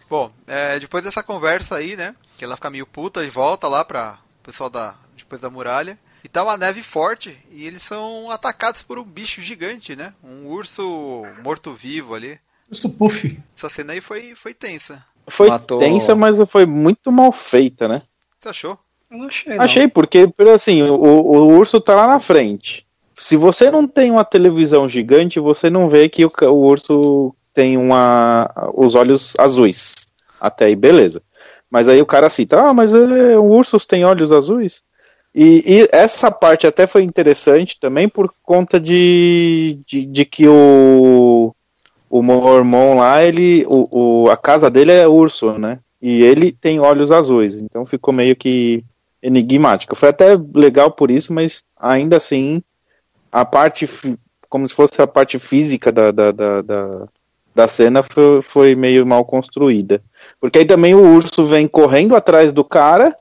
[0.08, 2.14] Bom, é, depois dessa conversa aí, né?
[2.38, 4.94] Que ela fica meio puta e volta lá pra o pessoal da.
[5.26, 5.98] Depois da muralha.
[6.24, 10.12] E tá uma neve forte e eles são atacados por um bicho gigante, né?
[10.24, 12.38] Um urso morto-vivo ali.
[12.70, 13.38] Urso Puff.
[13.56, 15.04] Essa cena aí foi, foi tensa.
[15.28, 18.02] Foi Matou- tensa, mas foi muito mal feita, né?
[18.40, 18.78] Você achou?
[19.10, 19.64] Eu não achei, não.
[19.64, 22.86] Achei, porque, assim, o, o urso tá lá na frente.
[23.16, 27.76] Se você não tem uma televisão gigante, você não vê que o, o urso tem
[27.76, 29.94] uma, os olhos azuis.
[30.40, 31.22] Até aí, beleza.
[31.70, 34.82] Mas aí o cara cita, ah, mas é, ursos têm olhos azuis?
[35.38, 41.54] E, e essa parte até foi interessante também por conta de, de, de que o,
[42.08, 45.78] o Mormon lá, ele, o, o, a casa dele é urso, né?
[46.00, 48.82] E ele tem olhos azuis, então ficou meio que
[49.22, 49.94] enigmático.
[49.94, 52.62] Foi até legal por isso, mas ainda assim,
[53.30, 53.86] a parte,
[54.48, 57.06] como se fosse a parte física da, da, da, da,
[57.54, 60.02] da cena foi, foi meio mal construída.
[60.40, 63.14] Porque aí também o urso vem correndo atrás do cara,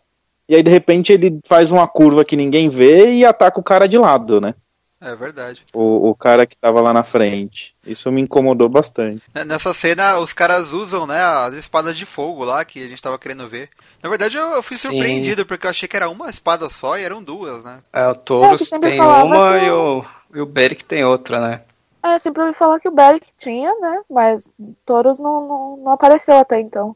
[0.47, 3.87] e aí de repente ele faz uma curva que ninguém vê e ataca o cara
[3.87, 4.53] de lado, né?
[5.01, 5.63] É verdade.
[5.73, 7.75] O, o cara que tava lá na frente.
[7.85, 9.21] Isso me incomodou bastante.
[9.35, 13.01] N- Nessa cena, os caras usam, né, as espadas de fogo lá que a gente
[13.01, 13.69] tava querendo ver.
[14.01, 14.87] Na verdade, eu, eu fui Sim.
[14.89, 17.81] surpreendido porque eu achei que era uma espada só e eram duas, né?
[17.93, 21.03] É, o Taurus É, que sempre tem uma que e o- e o Beric tem
[21.03, 21.61] outra, né?
[22.01, 24.01] É, sempre ouvi falar que o Beric tinha, né?
[24.09, 24.47] Mas
[24.85, 26.95] Touros não, não, não apareceu até então.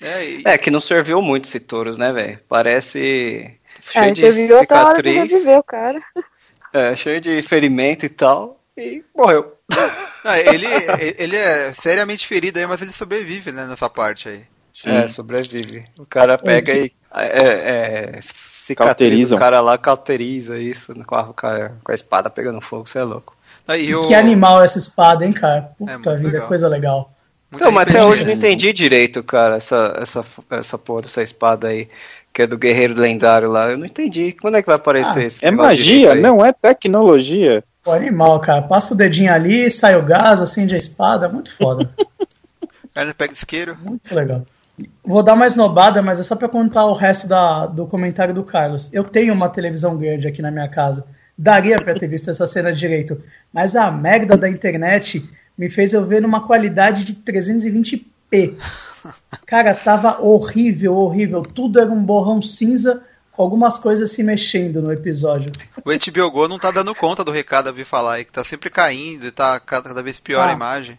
[0.00, 2.38] É, e- É, que não serviu muito esse Taurus, né, velho?
[2.48, 6.00] Parece É, cheio hora de cicatriz, reviver o cara.
[6.72, 9.52] é, cheio de ferimento e tal, e morreu.
[10.26, 10.66] Ah, ele,
[11.18, 14.42] ele é seriamente ferido aí, mas ele sobrevive, né, nessa parte aí.
[14.86, 15.84] É, sobrevive.
[15.98, 19.36] O cara pega e é, é, cicatriza Cauteriza.
[19.36, 23.00] o cara lá, cauteriza isso com a, com a- com a espada pegando fogo, você
[23.00, 23.36] é louco.
[23.68, 25.72] Ah, e o- Que animal essa espada, hein, cara?
[25.78, 26.48] Puta muito vida, legal.
[26.48, 27.12] coisa legal.
[27.54, 31.22] Muito Então, mas até hoje eu não entendi direito, cara, essa, essa, essa porra dessa
[31.22, 31.88] espada aí,
[32.32, 33.70] que é do guerreiro lendário lá.
[33.70, 34.32] Eu não entendi.
[34.32, 37.62] Quando é que vai aparecer Ah, esse É magia, não é tecnologia.
[37.86, 38.62] O animal, cara.
[38.62, 41.28] Passa o dedinho ali, sai o gás, acende a espada.
[41.28, 41.90] Muito foda.
[42.94, 43.76] Aí ele pega isqueiro.
[43.82, 44.42] Muito legal.
[45.04, 48.42] Vou dar uma esnobada, mas é só pra contar o resto da, do comentário do
[48.42, 48.92] Carlos.
[48.92, 51.04] Eu tenho uma televisão grande aqui na minha casa.
[51.36, 53.20] Daria pra ter visto essa cena direito.
[53.52, 58.54] Mas a merda da internet me fez eu ver numa qualidade de 320p.
[59.46, 61.42] Cara, tava horrível, horrível.
[61.42, 65.50] Tudo era um borrão cinza com algumas coisas se mexendo no episódio.
[65.84, 68.44] O HBO Go não tá dando conta do recado, eu vi falar aí, que tá
[68.44, 70.54] sempre caindo e tá cada vez pior a Ah.
[70.54, 70.98] imagem.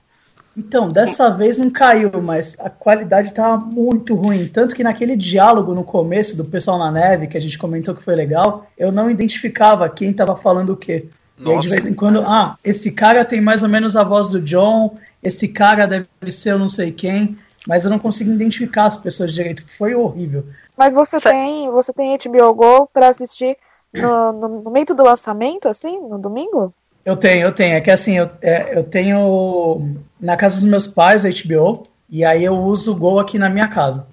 [0.58, 4.48] Então, dessa vez não caiu, mas a qualidade tava muito ruim.
[4.48, 8.02] Tanto que naquele diálogo no começo do pessoal na neve, que a gente comentou que
[8.02, 11.08] foi legal, eu não identificava quem tava falando o quê.
[11.40, 11.70] E aí, de Nossa.
[11.70, 15.48] vez em quando, ah, esse cara tem mais ou menos a voz do John, esse
[15.48, 19.66] cara deve ser eu não sei quem, mas eu não consegui identificar as pessoas direito.
[19.78, 20.46] Foi horrível.
[20.78, 23.58] Mas você Sa- tem, você tem HBO Go pra assistir
[23.94, 26.74] no, no momento do lançamento, assim, no domingo?
[27.06, 27.76] Eu tenho, eu tenho.
[27.76, 32.26] É que assim, eu, é, eu tenho na casa dos meus pais a HBO, e
[32.26, 34.08] aí eu uso o Go aqui na minha casa.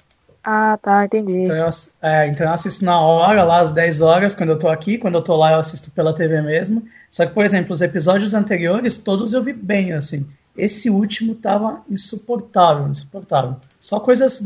[0.45, 1.43] Ah, tá, entendi.
[1.43, 1.69] Então eu,
[2.03, 4.99] é, então eu assisto na hora, lá às 10 horas, quando eu tô aqui.
[4.99, 6.83] Quando eu tô lá, eu assisto pela TV mesmo.
[7.11, 10.27] Só que, por exemplo, os episódios anteriores, todos eu vi bem, assim.
[10.57, 13.57] Esse último tava insuportável, insuportável.
[13.81, 14.43] Só coisas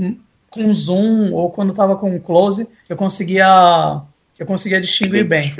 [0.50, 4.02] com zoom ou quando tava com close, que eu conseguia,
[4.34, 5.54] que eu conseguia distinguir bem.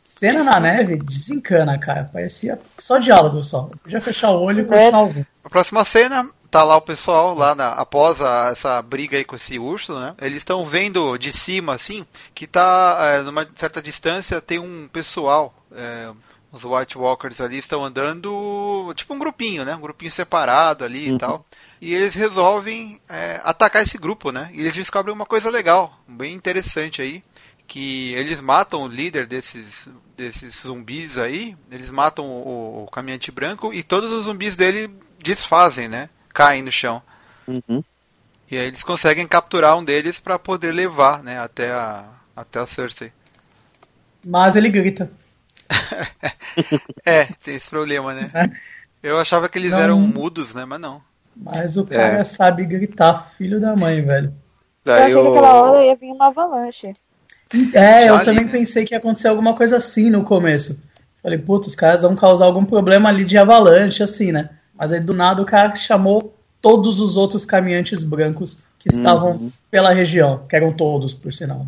[0.00, 2.08] Cena na neve desencana, cara.
[2.12, 3.68] Parecia só diálogo só.
[3.72, 5.26] Eu podia fechar o olho e continuar ouvindo.
[5.44, 9.36] A próxima cena, tá lá o pessoal, lá na, após a- essa briga aí com
[9.36, 10.14] esse urso, né?
[10.20, 15.54] Eles estão vendo de cima, assim, que tá é, numa certa distância, tem um pessoal,
[15.72, 16.10] é,
[16.52, 19.74] os White Walkers ali estão andando, tipo um grupinho, né?
[19.76, 21.44] Um grupinho separado ali e tal.
[21.80, 24.48] E eles resolvem é, atacar esse grupo, né?
[24.52, 27.22] E eles descobrem uma coisa legal, bem interessante aí,
[27.66, 33.74] que eles matam o líder desses, desses zumbis aí, eles matam o, o caminhante branco
[33.74, 34.88] e todos os zumbis dele
[35.22, 36.08] desfazem, né?
[36.36, 37.00] Caem no chão.
[37.48, 37.82] Uhum.
[38.50, 42.04] E aí eles conseguem capturar um deles para poder levar, né, até a
[42.36, 43.10] até a Cersei.
[44.24, 45.10] Mas ele grita.
[47.04, 48.30] É, tem esse problema, né?
[49.02, 49.78] Eu achava que eles Não.
[49.78, 51.00] eram mudos, né, mas não.
[51.36, 52.24] Mas o cara É.
[52.24, 54.28] sabe gritar, filho da mãe, velho.
[54.28, 54.34] Eu
[54.84, 56.92] Daí achei que aquela hora ia vir uma avalanche.
[57.74, 58.50] É, Já eu ali, também né?
[58.52, 60.82] pensei que ia acontecer alguma coisa assim no começo.
[61.22, 64.50] Falei, putz, os caras vão causar algum problema ali de avalanche, assim, né?
[64.78, 69.90] Mas aí do nada o cara chamou todos os outros caminhantes brancos que estavam pela
[69.92, 71.66] região, que eram todos, por sinal.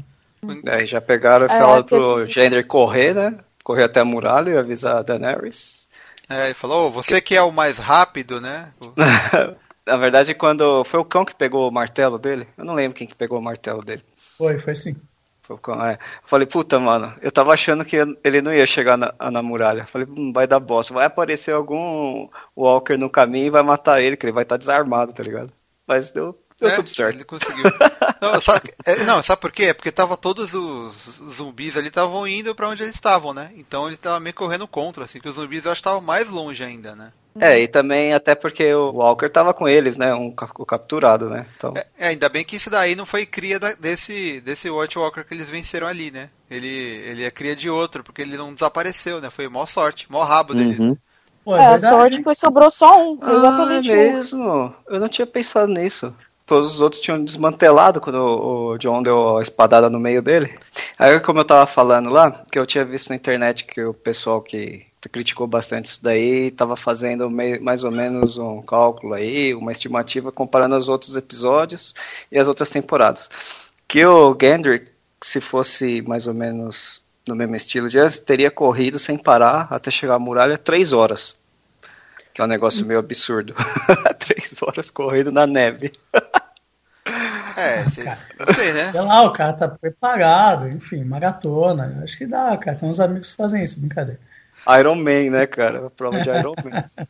[0.62, 3.38] Daí já pegaram e É, falaram que- pro Gender correr, né?
[3.64, 5.86] Correr até a muralha e avisar a Daenerys.
[6.28, 8.72] É, ele falou, "Ô, você que é o mais rápido, né?
[9.86, 13.06] Na verdade, quando foi o cão que pegou o martelo dele, eu não lembro quem
[13.06, 14.02] que pegou o martelo dele.
[14.36, 14.94] Foi, foi sim.
[15.48, 15.98] Foi o cão, é.
[16.22, 19.86] Falei, puta, mano, eu tava achando que ele não ia chegar na, na muralha.
[19.86, 20.92] Falei, hum, vai dar bosta.
[20.92, 25.12] Vai aparecer algum Walker no caminho e vai matar ele, que ele vai estar desarmado,
[25.14, 25.50] tá ligado?
[25.86, 27.18] Mas deu, deu É, tudo certo.
[27.18, 27.66] Ele conseguiu.
[28.20, 29.64] não, sabe, é, não, sabe por quê?
[29.66, 30.94] É porque tava todos os
[31.34, 33.52] zumbis ali estavam indo pra onde eles estavam, né?
[33.56, 36.28] Então ele tava meio correndo contra, assim, que os zumbis eu acho que estavam mais
[36.28, 37.12] longe ainda, né?
[37.40, 40.12] É, e também até porque o Walker tava com eles, né?
[40.14, 41.46] Um o capturado, né?
[41.56, 44.98] Então, É, é, ainda bem que isso daí não foi cria da- desse, desse White
[44.98, 46.30] Walker que eles venceram ali, né?
[46.50, 49.30] Ele, ele é cria de outro, porque ele não desapareceu, né?
[49.30, 50.78] Foi mó sorte, mó rabo deles.
[50.78, 50.96] Uhum.
[51.44, 53.18] Pô, É, a verdade, sorte foi sobrou só um.
[53.22, 54.14] Ah, Exatamente é um.
[54.14, 54.74] mesmo.
[54.88, 56.14] Eu não tinha pensado nisso.
[56.48, 60.54] Todos os outros tinham desmantelado quando o John deu a espadada no meio dele.
[60.98, 64.40] Aí, como eu tava falando lá, que eu tinha visto na internet que o pessoal
[64.40, 69.72] que criticou bastante isso daí tava fazendo mei- mais ou menos um cálculo aí, uma
[69.72, 71.94] estimativa comparando os outros episódios
[72.32, 73.28] e as outras temporadas.
[73.86, 74.84] Que o Gendry,
[75.22, 79.90] se fosse mais ou menos no mesmo estilo de antes, teria corrido sem parar até
[79.90, 81.36] chegar à muralha três horas.
[82.34, 83.52] Que é um negócio meio absurdo.
[84.20, 85.90] Três horas correndo na neve.
[87.58, 88.04] É, cê-
[88.38, 88.92] não sei, né?
[88.92, 92.00] Sei lá, o cara tá preparado, enfim, maratona.
[92.04, 92.76] Acho que dá, cara.
[92.76, 94.20] Tem uns amigos que fazem isso, brincadeira.
[94.78, 95.86] Iron Man, né, cara?
[95.86, 96.84] A prova de Iron Man.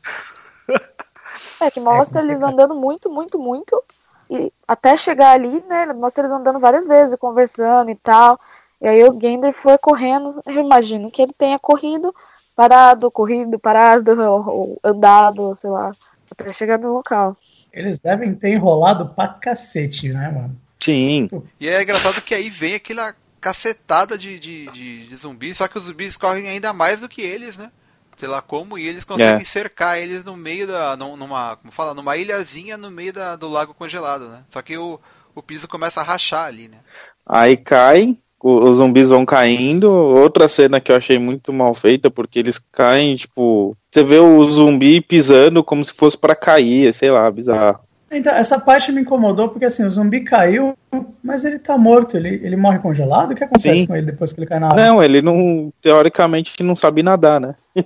[1.61, 3.83] É, que mostra eles andando muito, muito, muito.
[4.31, 5.87] E até chegar ali, né?
[5.93, 8.39] Mostra eles andando várias vezes, conversando e tal.
[8.81, 10.41] E aí o Gender foi correndo.
[10.47, 12.15] Eu imagino que ele tenha corrido,
[12.55, 15.91] parado, corrido, parado, ou andado, sei lá,
[16.31, 17.37] até chegar no local.
[17.73, 20.61] Eles devem ter enrolado pra cacete, né, mano?
[20.81, 21.29] Sim.
[21.61, 25.79] E é engraçado que aí vem aquela cacetada de, de, de, de zumbis, só que
[25.79, 27.71] os zumbis correm ainda mais do que eles, né?
[28.17, 29.45] Sei lá como, e eles conseguem É.
[29.45, 30.97] cercar eles no meio da.
[30.97, 31.57] num- numa.
[31.57, 31.95] como fala?
[31.95, 34.43] Numa ilhazinha no meio da, do lago congelado, né?
[34.51, 34.99] Só que o,
[35.37, 36.79] o piso começa a rachar ali, né?
[37.25, 39.90] Aí cai, os zumbis vão caindo.
[39.90, 43.77] Outra cena que eu achei muito mal feita, porque eles caem, tipo.
[43.90, 47.81] Você vê o zumbi pisando como se fosse pra cair, sei lá, bizarro.
[48.11, 50.74] Então, essa parte me incomodou porque assim, o zumbi caiu,
[51.22, 52.16] mas ele tá morto.
[52.16, 53.33] Ele, ele morre congelado?
[53.33, 53.87] O que acontece Sim.
[53.87, 54.83] com ele depois que ele cai na água?
[54.83, 55.70] Não, ele não.
[55.83, 57.55] Teoricamente não sabe nadar, né?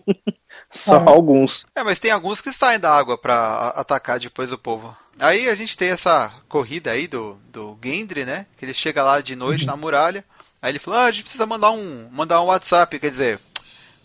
[0.70, 1.10] Só Ah.
[1.10, 1.66] alguns.
[1.74, 4.94] É, mas tem alguns que saem da água pra a- atacar depois o povo.
[5.20, 8.46] Aí a gente tem essa corrida aí do, do Gendry, né?
[8.56, 10.24] Que ele chega lá de noite na muralha.
[10.62, 13.40] Aí ele falou, ah, a gente precisa mandar um, mandar um WhatsApp, quer dizer,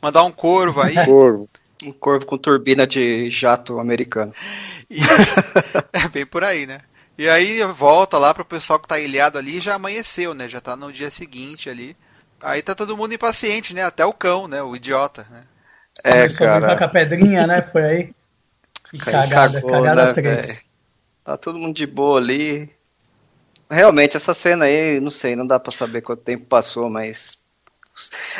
[0.01, 0.95] mandar um corvo aí.
[1.05, 1.47] Corvo.
[1.83, 4.33] Um corvo com turbina de jato americano.
[4.89, 4.99] E-
[5.93, 6.81] é bem por aí, né?
[7.17, 10.47] E aí volta lá pro pessoal que tá ilhado ali e já amanheceu, né?
[10.47, 11.95] Já tá no dia seguinte ali.
[12.41, 13.83] Aí tá todo mundo impaciente, né?
[13.83, 14.61] Até o cão, né?
[14.61, 15.43] O idiota, né?
[16.03, 16.85] É, Começou a brincar com cara.
[16.85, 17.61] a pedrinha, né?
[17.61, 18.15] Foi aí.
[18.89, 20.47] Que Cai- cagada, cagou, cagada né, 3.
[20.47, 20.61] velho?
[21.23, 22.71] Tá todo mundo de boa ali.
[23.69, 27.39] Realmente, essa cena aí, não sei, não dá pra saber quanto tempo passou, mas.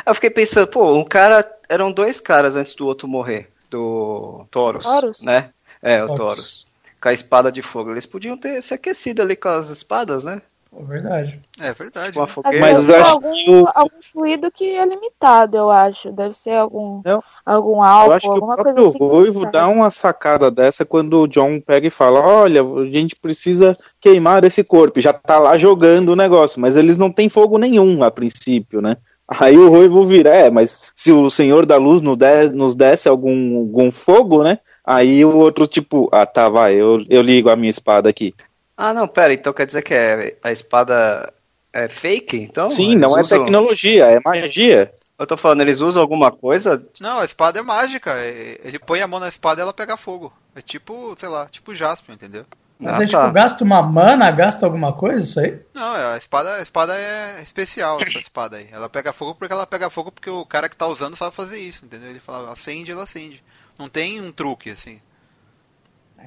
[0.05, 1.45] Eu fiquei pensando, pô, um cara.
[1.67, 3.49] Eram dois caras antes do outro morrer.
[3.69, 5.21] Do Taurus, Taurus?
[5.21, 5.51] né?
[5.81, 6.17] É, o Taurus.
[6.17, 6.67] Taurus.
[7.01, 7.91] Com a espada de fogo.
[7.91, 10.41] Eles podiam ter se aquecido ali com as espadas, né?
[10.77, 11.39] Pô, verdade.
[11.59, 12.07] É verdade.
[12.09, 12.27] Tipo né?
[12.27, 12.59] Fogueira.
[12.59, 16.11] Mas eu é acho algum, que o- algum fluido que é limitado, eu acho.
[16.11, 17.23] Deve ser algum, Não.
[17.43, 18.97] algum Eu álcool, acho que o alguma próprio coisa assim.
[18.99, 23.15] que Ruivo dá uma sacada dessa quando o John pega e fala: Olha, a gente
[23.15, 24.99] precisa queimar esse corpo.
[24.99, 28.79] E Já tá lá jogando o negócio, mas eles não têm fogo nenhum a princípio,
[28.79, 28.97] né?
[29.27, 33.09] Aí o Ruivo vira: É, mas se o Senhor da Luz nos der- nos desse
[33.09, 34.59] algum, algum fogo, né?
[34.85, 38.33] Aí o outro, tipo, ah, tá, vai, eu, eu ligo a minha espada aqui.
[38.77, 41.33] Ah, não, pera, então quer dizer que é, a espada
[41.73, 42.37] é fake?
[42.37, 42.69] Então?
[42.69, 44.93] Sim, Eles não é usam- tecnologia, é magia.
[45.17, 46.85] Eu tô falando, eles usam alguma coisa?
[47.01, 48.11] Não, a espada é mágica.
[48.13, 50.31] é- Ele põe a mão na espada e ela pega fogo.
[50.55, 52.45] É tipo, sei lá, tipo Jasper, entendeu?
[52.79, 53.21] Mas Ah, é tá.
[53.23, 55.59] tipo, gasta uma mana, gasta alguma coisa isso aí?
[55.73, 58.67] Não, a espada, a espada é especial, essa espada aí.
[58.71, 61.57] Ela pega fogo porque ela pega fogo porque o cara que tá usando sabe fazer
[61.57, 62.11] isso, entendeu?
[62.11, 63.43] Ele fala, acende, ela acende.
[63.79, 65.01] Não tem um truque, assim.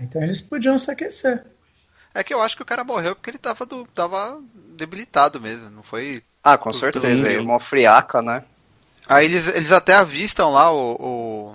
[0.03, 1.45] Então eles podiam se aquecer.
[2.15, 5.71] É que eu acho que o cara morreu porque ele tava, do, tava debilitado mesmo,
[5.71, 6.23] não foi...
[6.43, 7.39] Ah, com certeza, isso.
[7.39, 8.43] é uma friaca, né?
[9.09, 10.93] Aí eles, eles até avistam lá o,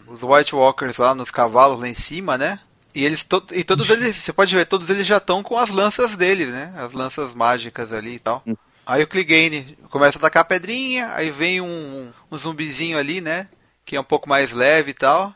[0.07, 2.59] o- os White Walkers lá nos cavalos lá em cima, né?
[2.93, 5.69] E eles to e todos eles, você pode ver, todos eles já estão com as
[5.69, 6.73] lanças deles, né?
[6.77, 8.43] As lanças mágicas ali e tal.
[8.85, 13.47] Aí o Clegane começa a atacar a pedrinha, aí vem um, um zumbizinho ali, né?
[13.83, 15.33] Que é um pouco mais leve e tal.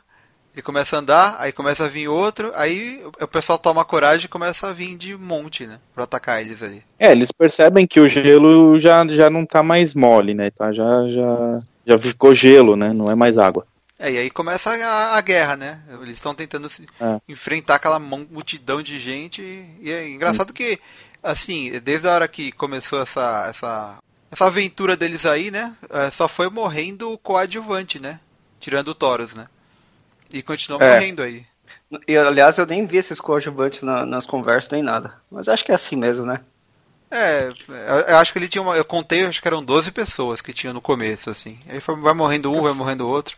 [0.60, 4.30] Ele começa a andar, aí começa a vir outro, aí o pessoal toma coragem e
[4.30, 5.80] começa a vir de monte, né?
[5.95, 6.84] Pra atacar eles ali.
[7.00, 10.52] É, eles percebem que o gelo já, já não tá mais mole, né?
[10.52, 12.91] Tá, já, já, já ficou gelo, né?
[12.91, 13.65] Não é mais água.
[13.98, 15.80] É, e aí começa a, a guerra, né?
[16.02, 16.69] Eles estão tentando
[17.00, 17.22] É.
[17.26, 19.41] enfrentar aquela multidão de gente.
[19.80, 20.78] E é engraçado que,
[21.24, 23.98] assim, desde a hora que começou essa, essa,
[24.30, 25.74] essa aventura deles aí, né?
[25.89, 28.19] é, só foi morrendo o coadjuvante, né?
[28.60, 29.48] Tirando o Taurus, né?
[30.32, 30.94] E continuou É.
[30.94, 31.46] morrendo aí.
[32.08, 35.13] E, aliás, eu nem vi esses coadjuvantes na- nas conversas nem nada.
[35.32, 36.39] Mas acho que é assim mesmo, né?
[37.12, 37.50] É,
[38.08, 38.76] eu, acho que ele tinha uma.
[38.76, 41.58] Eu contei, acho que eram 12 pessoas que tinham no começo, assim.
[41.68, 43.36] Aí foi, vai morrendo um, vai morrendo o outro.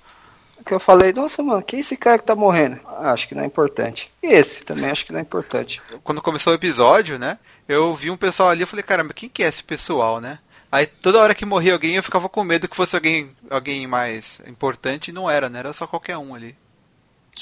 [0.65, 2.79] Que eu falei, nossa, mano, quem é esse cara que tá morrendo?
[2.85, 4.07] Ah, acho que não é importante.
[4.21, 5.81] E esse também acho que não é importante.
[6.03, 7.39] quando começou o episódio, né?
[7.67, 10.37] Eu vi um pessoal ali, eu falei, caramba, quem que é esse pessoal, né?
[10.71, 14.39] Aí toda hora que morria alguém, eu ficava com medo que fosse alguém, alguém mais
[14.45, 15.59] importante, e não era, né?
[15.59, 16.55] Era só qualquer um ali.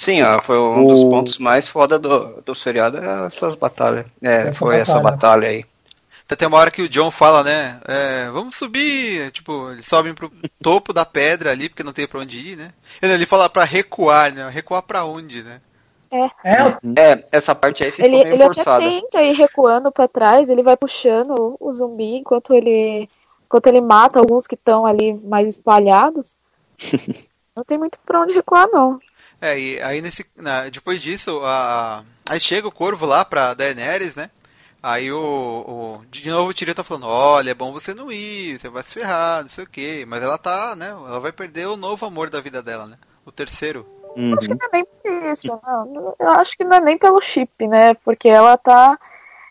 [0.02, 4.06] Sim, ó, foi um dos O- pontos mais foda do, do seriado, é essas batalhas.
[4.22, 5.12] É, Essa foi essa batalha.
[5.12, 5.66] batalha aí.
[6.26, 7.82] Até tem uma hora que o John fala, né?
[7.86, 9.30] é, vamos subir.
[9.32, 10.32] Tipo, eles sobem pro
[10.64, 12.72] topo da pedra ali, porque não tem pra onde ir, né?
[13.02, 14.48] Ele ele fala pra recuar, né?
[14.50, 15.60] Recuar pra onde, né?
[16.12, 18.84] É, o- É, essa parte aí ficou Ele, meio ele até forçada.
[18.86, 23.10] tenta ir recuando pra trás, ele vai puxando o- o zumbi enquanto ele,
[23.46, 26.38] enquanto ele mata alguns que estão ali mais espalhados.
[27.56, 29.00] Não tem muito pra onde recuar, não.
[29.42, 34.16] É, e aí nesse, na- depois disso, a, aí chega o corvo lá pra Daenerys,
[34.16, 34.30] né?
[34.82, 38.60] Aí o, o de novo o Tyrion tá falando, olha, é bom você não ir,
[38.60, 40.06] você vai se ferrar, não sei o quê.
[40.08, 40.90] Mas ela tá, né?
[40.90, 42.98] Ela vai perder o novo amor da vida dela, né?
[43.26, 43.86] O terceiro.
[44.16, 44.34] Uhum.
[44.38, 46.16] Acho que não é nem por isso, não.
[46.20, 47.94] Eu acho que não é nem pelo chip, né?
[47.94, 48.98] Porque ela tá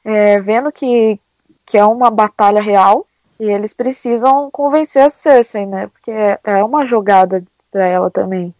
[0.04, 1.18] é, vendo que,
[1.66, 3.06] que é uma batalha real
[3.38, 5.88] e eles precisam convencer a Cersei, né?
[5.88, 6.10] Porque
[6.44, 8.54] é uma jogada pra ela também.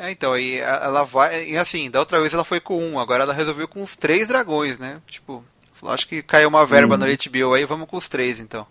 [0.00, 1.44] É, então, aí ela vai.
[1.50, 4.28] E assim, da outra vez ela foi com um, agora ela resolveu com os três
[4.28, 4.96] dragões, né?
[5.06, 8.66] Tipo, falou, acho que caiu uma verba no HBO aí, vamos com os três então.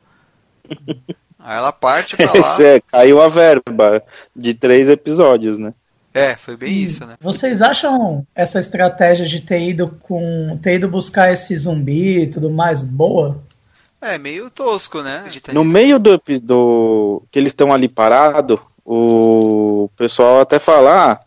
[1.38, 2.64] aí ela parte pra lá.
[2.64, 4.04] É, caiu a verba
[4.36, 5.72] de três episódios, né?
[6.12, 7.16] É, foi bem isso, né?
[7.22, 12.50] Vocês acham essa estratégia de ter ido com ter ido buscar esse zumbi e tudo
[12.50, 13.40] mais boa?
[14.02, 15.30] É, meio tosco, né?
[15.54, 18.60] No meio do, do que eles estão ali parado,
[18.92, 21.20] o pessoal até fala,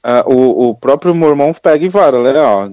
[0.00, 2.70] ah, o, o próprio mormão pega e fala, né, ó,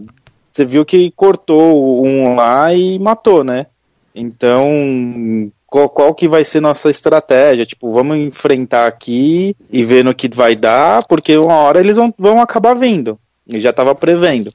[0.51, 3.65] você viu que cortou um lá e matou, né?
[4.13, 7.65] Então, qual, qual que vai ser nossa estratégia?
[7.65, 12.13] Tipo, vamos enfrentar aqui e ver no que vai dar, porque uma hora eles vão,
[12.15, 13.19] vão acabar vindo.
[13.47, 14.53] Ele já tava prevendo.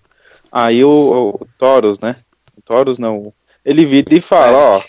[0.50, 2.16] Aí o, o Taurus, né?
[2.56, 3.32] O Taurus não.
[3.64, 4.82] Ele vira e fala, ó,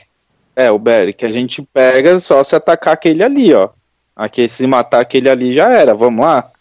[0.55, 0.79] é, o
[1.17, 3.69] que a gente pega só se atacar aquele ali, ó.
[4.15, 6.51] Aqui, se matar aquele ali já era, vamos lá.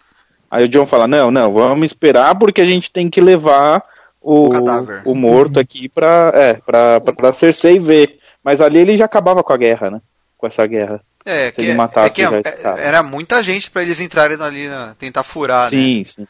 [0.51, 3.83] Aí o John fala, não, não, vamos esperar porque a gente tem que levar
[4.21, 8.19] o, O o morto aqui pra, é, pra, pra, pra Cersei ver.
[8.45, 10.01] Mas ali ele já acabava com a guerra, né?
[10.37, 11.01] Com essa guerra.
[11.25, 12.45] É, Se que, ele é matasse, que já é-
[12.79, 15.71] era muita gente pra eles entrarem ali, na, tentar furar, né?
[15.71, 16.27] sim, sim,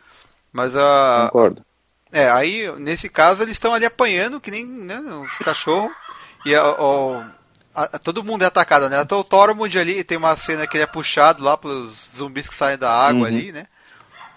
[0.53, 1.29] Mas a.
[1.33, 1.65] concordo.
[2.13, 5.91] É, aí, nesse caso, eles estão ali apanhando, que nem né, os cachorros.
[6.45, 7.27] E a- o- a-
[7.75, 8.99] a- todo mundo é atacado, né?
[8.99, 12.55] Até o Tormund ali tem uma cena que ele é puxado lá pelos zumbis que
[12.55, 13.27] saem da água Uhum.
[13.27, 13.67] ali, né?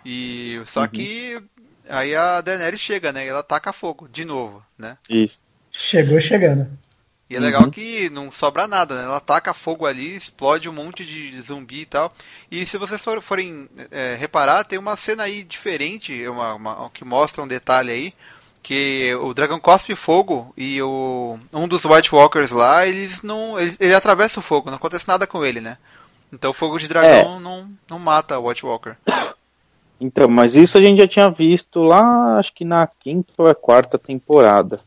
[0.06, 1.42] E só que
[1.90, 3.26] aí a Daenerys chega, né?
[3.26, 4.98] E ela taca fogo de novo, né?
[5.10, 5.42] Isso.
[5.72, 6.68] Chegou chegando.
[7.28, 9.04] E é legal que não sobra nada, né?
[9.06, 12.14] Ela taca fogo ali, explode um monte de zumbi e tal.
[12.52, 17.04] E se vocês for- forem é, reparar, tem uma cena aí diferente, uma, uma- que
[17.04, 18.14] mostra um detalhe aí,
[18.66, 23.60] que o dragão cospe fogo e o, um dos White Walkers lá, eles não.
[23.60, 25.78] Ele, ele atravessa o fogo, não acontece nada com ele, né?
[26.34, 28.96] Então o fogo de dragão não, não mata o White Walker.
[30.02, 34.00] Então, mas isso a gente já tinha visto lá, acho que na quinta ou quarta
[34.00, 34.80] temporada.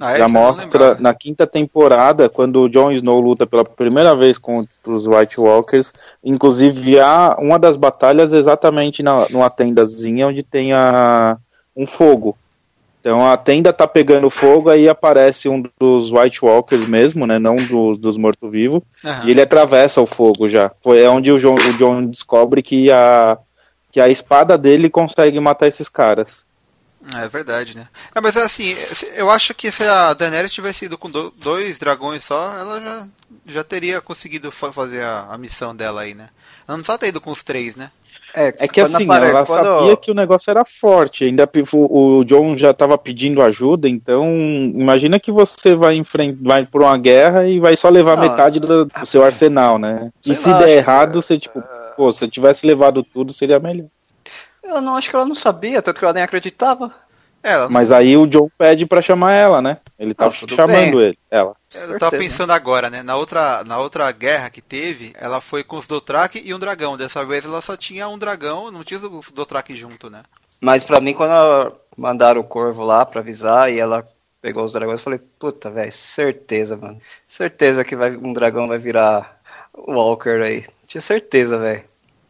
[0.00, 0.18] Ah, é?
[0.18, 5.06] já mostra na quinta temporada, quando o Jon Snow luta pela primeira vez contra os
[5.06, 11.38] White Walkers, inclusive há uma das batalhas exatamente na, numa tendazinha onde tem a,
[11.76, 12.36] um fogo.
[13.04, 17.38] Então a tenda tá pegando fogo, aí aparece um dos White Walkers mesmo, né?
[17.38, 18.80] Não dos, dos mortos-vivos.
[19.26, 20.70] E ele atravessa o fogo já.
[20.82, 23.36] Foi é onde o John, o John descobre que a,
[23.92, 26.42] que a espada dele consegue matar esses caras.
[27.14, 27.88] É verdade, né?
[28.14, 28.74] É, mas assim,
[29.14, 33.06] eu acho que se a Daenerys tivesse ido com do- dois dragões só, ela já,
[33.46, 36.30] já teria conseguido fa- fazer a, a missão dela aí, né?
[36.66, 37.90] Ela não precisava ter ido com os três, né?
[38.36, 41.24] É que quando assim, apare- ela quando- sabia que o negócio era forte.
[41.24, 44.24] Ainda o, o John já estava pedindo ajuda, então
[44.74, 48.58] imagina que você vai enfrentar, vai por uma guerra e vai só levar Não, metade
[48.58, 50.10] do, do seu arsenal, né?
[50.26, 51.62] E se lá, der acho que- errado, você tipo,
[51.96, 53.86] pô, se tivesse levado tudo, seria melhor.
[54.62, 56.90] Eu não acho que ela não sabia, tanto que ela nem acreditava.
[57.44, 59.76] Ela, Mas aí o John pede pra chamar ela, né?
[59.98, 61.08] Ele tá Não, tudo chamando bem.
[61.08, 61.54] ele, ela.
[61.74, 62.16] eu tava certeza.
[62.22, 63.02] pensando agora, né?
[63.02, 66.96] Na outra, na outra guerra que teve, ela foi com os Dothraki e um dragão.
[66.96, 70.22] Dessa vez ela só tinha um dragão, não tinha os Dothraki junto, né?
[70.58, 74.08] Mas pra mim, quando ela- mandaram o corvo lá pra avisar e ela
[74.40, 76.98] pegou os dragões, eu falei, puta, velho, certeza, mano.
[77.28, 79.38] Certeza que vai, um dragão vai virar
[79.76, 80.64] Walker aí.
[80.86, 81.84] Tinha certeza, velho.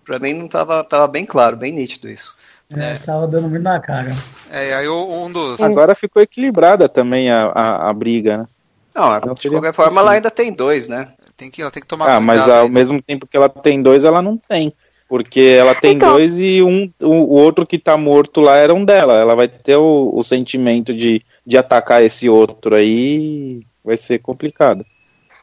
[0.04, 2.36] Pra mim não tava, tava bem claro, bem nítido isso.
[2.76, 4.10] É, tava dando muito na cara.
[4.50, 5.60] É, aí o- um dos.
[5.60, 8.46] Agora ficou equilibrada também a, a, a briga, né?
[8.94, 10.00] Não, Não de qualquer forma, possível.
[10.02, 11.08] ela ainda tem dois, né?
[11.36, 12.74] Tem que, ela tem que tomar Ah, mas ao aí, né?
[12.74, 14.72] mesmo tempo que ela tem dois, ela não tem.
[15.08, 18.72] Porque ela tem Então- dois e um, o, o outro que tá morto lá era
[18.72, 19.14] um dela.
[19.14, 23.62] Ela vai ter o, o sentimento de, de atacar esse outro aí.
[23.84, 24.84] Vai ser complicado.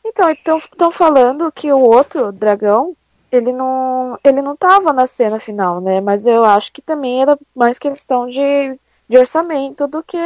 [0.04, 2.96] Então, estão falando que o outro dragão,
[3.32, 6.02] ele não, ele não tava na cena final, né?
[6.02, 8.78] Mas eu acho que também era mais questão de,
[9.08, 10.18] de orçamento do que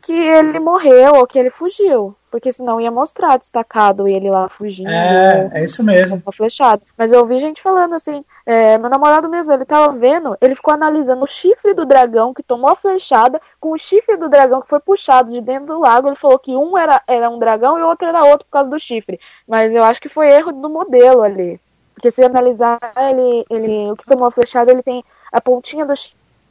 [0.00, 2.14] que ele morreu ou que ele fugiu.
[2.30, 4.90] Porque senão ia mostrar destacado ele lá fugindo.
[4.90, 6.22] É, é isso mesmo.
[6.24, 6.82] uma flechada.
[6.96, 10.74] Mas eu ouvi gente falando assim, é, meu namorado mesmo, ele tava vendo, ele ficou
[10.74, 14.68] analisando o chifre do dragão que tomou a flechada com o chifre do dragão que
[14.68, 16.08] foi puxado de dentro do lago.
[16.08, 18.70] Ele falou que um era, era um dragão e o outro era outro por causa
[18.70, 19.18] do chifre.
[19.48, 21.58] Mas eu acho que foi erro do modelo ali.
[21.96, 25.94] Porque se analisar, ele, ele, o que tomou a flechada, ele tem a pontinha do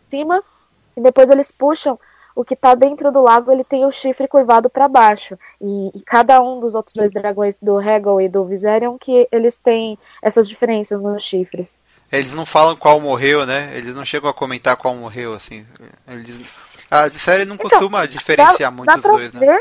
[0.10, 0.44] cima
[0.98, 2.00] e depois eles puxam
[2.36, 5.38] o que tá dentro do lago, ele tem o chifre curvado para baixo.
[5.62, 9.56] E, e cada um dos outros dois dragões, do Hegel e do Viserion, que eles
[9.58, 11.78] têm essas diferenças nos chifres.
[12.12, 13.72] Eles não falam qual morreu, né?
[13.76, 15.66] Eles não chegam a comentar qual morreu, assim.
[16.08, 16.46] Eles...
[16.90, 19.60] A série não Então, costuma diferenciar muito dá os dois, né?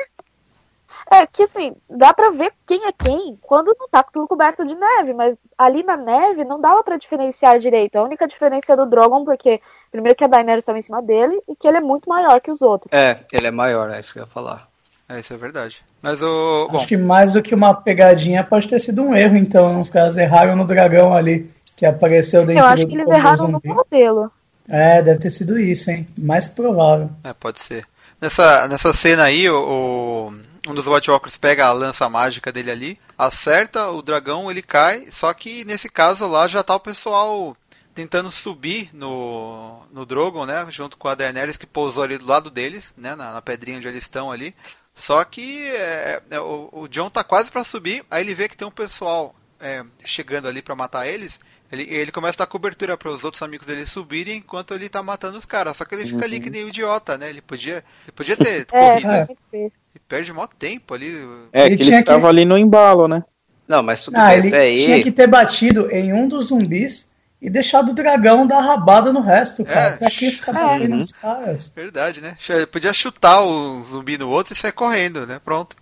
[1.10, 4.74] É que assim, dá pra ver quem é quem quando não tá tudo coberto de
[4.74, 7.96] neve, mas ali na neve não dava pra diferenciar direito.
[7.96, 9.60] A única diferença é do Drogon, porque
[9.92, 12.50] primeiro que a Daenerys estava em cima dele e que ele é muito maior que
[12.50, 12.90] os outros.
[12.92, 14.66] É, ele é maior, é isso que eu ia falar.
[15.08, 15.84] É, isso é verdade.
[16.02, 16.68] Mas o.
[16.70, 19.80] Bom, Acho que mais do que uma pegadinha pode ter sido um erro, então.
[19.82, 23.12] Os caras erraram no dragão ali, que apareceu dentro Eu acho do que eles do
[23.12, 23.68] erraram no zumbi.
[23.68, 24.32] modelo.
[24.66, 26.06] É, deve ter sido isso, hein?
[26.18, 27.10] Mais provável.
[27.22, 27.84] é, pode ser.
[28.18, 30.32] Nessa, nessa cena aí, o-
[30.66, 35.08] um dos White Walkers pega a lança mágica dele ali, acerta o dragão, ele cai,
[35.10, 37.56] só que nesse caso lá já tá o pessoal
[37.94, 42.50] tentando subir no, no Drogon, né, junto com a Daenerys que pousou ali do lado
[42.50, 44.54] deles, né, na, na pedrinha onde eles estão ali.
[44.96, 48.56] Só que é, é, o, o John tá quase pra subir, aí ele vê que
[48.56, 51.38] tem um pessoal é, chegando ali pra matar eles.
[51.70, 55.02] Ele, ele começa a dar cobertura para os outros amigos dele subirem enquanto ele tá
[55.02, 55.76] matando os caras.
[55.76, 57.28] Só que ele fica ali que nem um idiota, né?
[57.28, 59.10] Ele podia, ele podia ter É, corrido.
[59.52, 59.70] é.
[59.94, 61.14] E perde mó tempo ali.
[61.52, 63.22] É, Ele que tinha ele que- tava ali no embalo, né?
[63.66, 64.84] Não, mas tudo Ah, bem, ele até aí.
[64.84, 69.20] tinha que ter batido em um dos zumbis e deixado o dragão dar rabada no
[69.20, 69.94] resto, cara.
[69.94, 69.96] É.
[69.98, 70.54] Pra que ficar É.
[70.54, 71.72] batendo nos caras?
[71.74, 72.36] Verdade, né?
[72.48, 75.40] Ele podia chutar o zumbi no outro e sair correndo, né?
[75.42, 75.76] Pronto.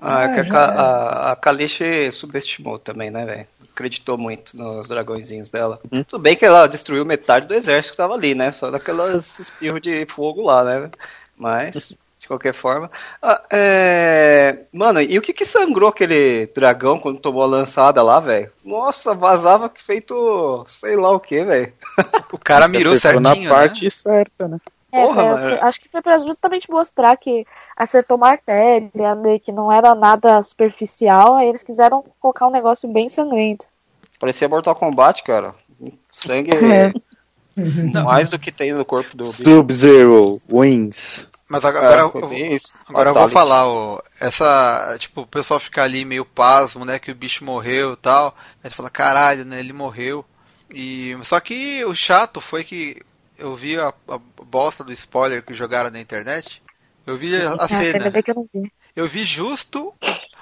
[0.00, 0.80] Ah, é que Ah, a, era.
[0.80, 1.80] a, a Kalish
[2.12, 3.46] subestimou também, né, velho?
[3.72, 5.78] Acreditou muito nos dragõezinhos dela.
[5.92, 6.02] Hum.
[6.02, 8.50] Tudo bem que ela destruiu metade do exército que tava ali, né?
[8.50, 10.90] Só daquelas espirros de fogo lá, né?
[11.36, 11.92] Mas,
[12.26, 12.90] de qualquer forma.
[13.22, 14.64] Ah, é...
[14.72, 18.50] Mano, e o que que sangrou aquele dragão quando tomou a lançada lá, velho?
[18.64, 21.72] Nossa, vazava que feito sei lá o que, velho.
[22.32, 23.90] O cara mirou Acertou certinho, na parte né?
[23.90, 24.58] certa, né?
[24.90, 27.46] É, Porra, acho que foi pra justamente mostrar que
[27.76, 28.90] acertou martelo,
[29.22, 33.66] né, que não era nada superficial, aí eles quiseram colocar um negócio bem sangrento.
[34.18, 35.54] Parecia Mortal Kombat, cara.
[36.10, 36.50] Sangue
[37.56, 38.02] É.
[38.02, 39.24] mais do que tem no corpo do.
[39.24, 41.30] Sub-Zero wins.
[41.48, 42.12] Mas agora, É, eu,
[42.88, 47.10] agora eu vou falar, ó, essa, tipo, o pessoal fica ali meio pasmo, né, que
[47.10, 50.24] o bicho morreu e tal, aí você fala, caralho, né, ele morreu.
[50.74, 53.00] E, só que o chato foi que
[53.38, 56.62] eu vi a, a bosta do spoiler que jogaram na internet,
[57.06, 58.12] eu vi a, a cena,
[58.96, 59.24] eu vi.
[59.24, 59.94] justo,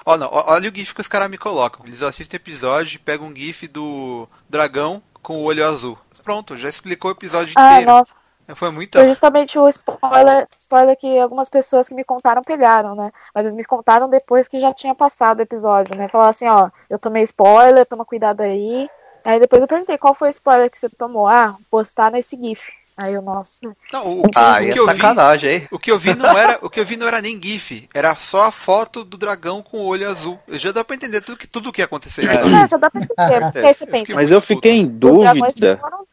[0.05, 2.99] ó, não, olha o gif que os caras me colocam, eles assistem o episódio e
[2.99, 5.97] pegam um gif do dragão com o olho azul.
[6.23, 7.91] Pronto, já explicou o episódio Ah, inteiro.
[7.91, 8.15] nossa.
[8.53, 8.97] Foi muito...
[8.97, 13.11] Foi justamente o spoiler, spoiler que algumas pessoas que me contaram pegaram, né?
[13.33, 16.07] Mas eles me contaram depois que já tinha passado o episódio, né?
[16.09, 18.87] Falaram assim, ó, eu tomei spoiler, toma cuidado aí.
[19.23, 21.27] Aí depois eu perguntei qual foi o spoiler que você tomou.
[21.27, 22.61] Ah, postar nesse GIF.
[22.97, 23.59] Aí eu, nossa.
[23.91, 24.95] Não, o, Ah, o é que eu vi...
[24.95, 25.67] sacanagem, hein?
[25.69, 28.15] O que eu vi não era, o que eu vi não era nem GIF, era
[28.15, 30.39] só a foto do dragão com o olho azul.
[30.49, 32.25] Já dá pra entender tudo que tudo que ia acontecer.
[32.33, 32.55] sabe?
[32.55, 33.41] É, já dá pra entender.
[33.51, 35.77] Porque aí você Eu pensa, Mas eu fiquei em dúvida.
[35.77, 36.05] foram.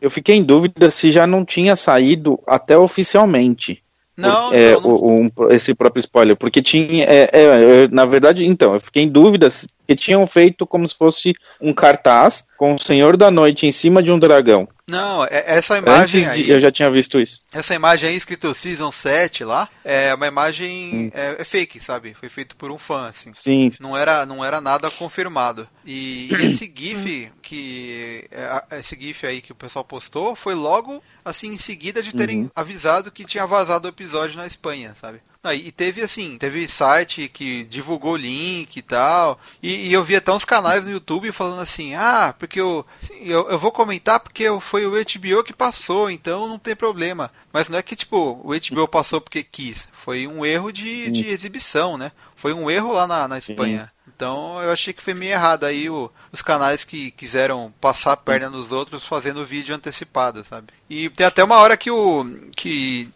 [0.00, 3.82] Eu fiquei em dúvida se já não tinha saído até oficialmente.
[4.16, 8.44] Não, é, não, não- o- um- esse próprio spoiler, porque tinha, é, é, na verdade,
[8.44, 12.76] então, eu fiquei em dúvida se que tinham feito como se fosse um cartaz com
[12.76, 14.68] o Senhor da Noite em cima de um dragão.
[14.86, 17.40] não, é- essa imagem Antes aí, de, eu já tinha visto isso.
[17.52, 22.14] essa imagem aí escrito Season 7 lá, é uma imagem é, é fake, sabe?
[22.14, 23.32] Foi feito por um fã, assim.
[23.32, 25.66] Sim, Não era, não era nada confirmado.
[25.84, 28.26] E, e esse GIF que.
[28.30, 32.48] é, Esse GIF aí que o pessoal postou foi logo assim em seguida de terem
[32.54, 35.20] avisado que tinha vazado o episódio na Espanha, sabe?
[35.54, 39.40] E teve assim, teve site que divulgou o link e tal.
[39.62, 43.14] E, e eu vi até uns canais no YouTube falando assim, ah, porque eu, assim,
[43.24, 47.30] eu, eu vou comentar porque foi o HBO que passou, então não tem problema.
[47.52, 49.88] Mas não é que tipo, o HBO passou porque quis.
[49.92, 52.12] Foi um erro de, de exibição, né?
[52.36, 53.90] Foi um erro lá na, na Espanha.
[54.14, 58.16] Então eu achei que foi meio errado aí o- os canais que quiseram passar a
[58.16, 60.68] perna nos outros fazendo vídeo antecipado, sabe?
[60.90, 62.26] E tem até uma hora que o.
[62.54, 63.08] que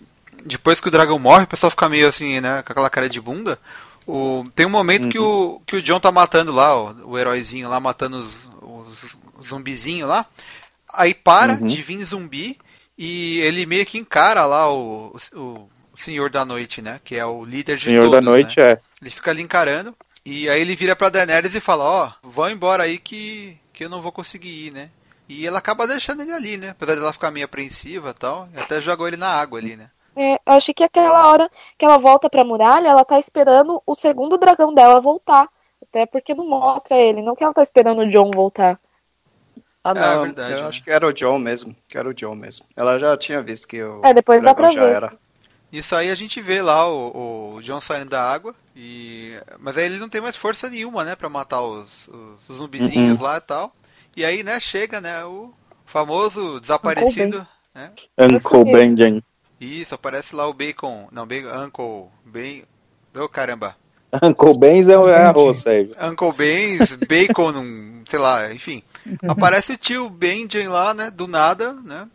[0.45, 3.21] depois que o dragão morre, o pessoal fica meio assim, né, com aquela cara de
[3.21, 3.59] bunda.
[4.07, 7.69] O, tem um momento que, o, que o John tá matando lá, o, o heróizinho
[7.69, 10.27] lá, matando os, os, os zumbizinhos lá.
[10.93, 11.67] Aí para Uhum.
[11.67, 12.59] de vir zumbi
[12.97, 15.41] e ele meio que encara lá o, o,
[15.93, 17.01] o Senhor da Noite, né?
[17.03, 18.73] Que é o líder de Senhor todos, da Noite né?
[18.73, 18.81] é.
[19.01, 19.95] Ele fica ali encarando.
[20.25, 23.89] E aí ele vira pra Daenerys e fala, ó, vão embora aí que, que eu
[23.91, 24.91] não vou conseguir ir, né?
[25.29, 26.71] E ela acaba deixando ele ali, né?
[26.71, 28.49] Apesar de ela ficar meio apreensiva e tal.
[28.55, 29.91] Até jogou ele na água ali, né?
[30.17, 33.95] É, eu achei que aquela hora que ela volta pra muralha, ela tá esperando o
[33.95, 35.49] segundo dragão dela voltar.
[35.83, 38.81] Até porque não mostra ele, não que ela tá esperando o John voltar.
[39.83, 40.23] Ah, É, não.
[40.23, 40.69] verdade, eu né?
[40.69, 41.75] acho que era o John mesmo.
[41.89, 42.67] Que era o John mesmo.
[42.77, 44.95] Ela já tinha visto que o É, depois dá dragão pra já ver.
[44.95, 45.13] era.
[45.73, 48.55] Isso aí a gente vê lá o, o John saindo da água.
[48.77, 51.17] e Mas aí ele não tem mais força nenhuma, né?
[51.17, 53.73] Pra matar os, os, os zumbizinhos lá e tal.
[54.17, 55.53] E aí, né, chega, né, o
[55.85, 57.47] famoso desaparecido.
[57.75, 57.91] Né?
[58.19, 58.65] Uncle.
[59.65, 61.09] Isso, aparece lá o Bacon.
[61.11, 62.11] Não, Bacon, Uncle.
[62.25, 62.65] Bem.
[63.17, 63.77] Ô caramba.
[64.23, 65.95] Uncle Benz é o é arroz, Sérgio.
[66.01, 68.83] Uncle Ben's, Bacon, um, sei lá, enfim.
[69.27, 72.09] Aparece o tio Benjen lá, né, do nada, né?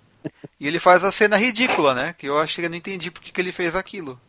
[0.59, 2.15] E ele faz a cena ridícula, né?
[2.17, 4.19] Que eu achei que eu não entendi porque que ele fez aquilo.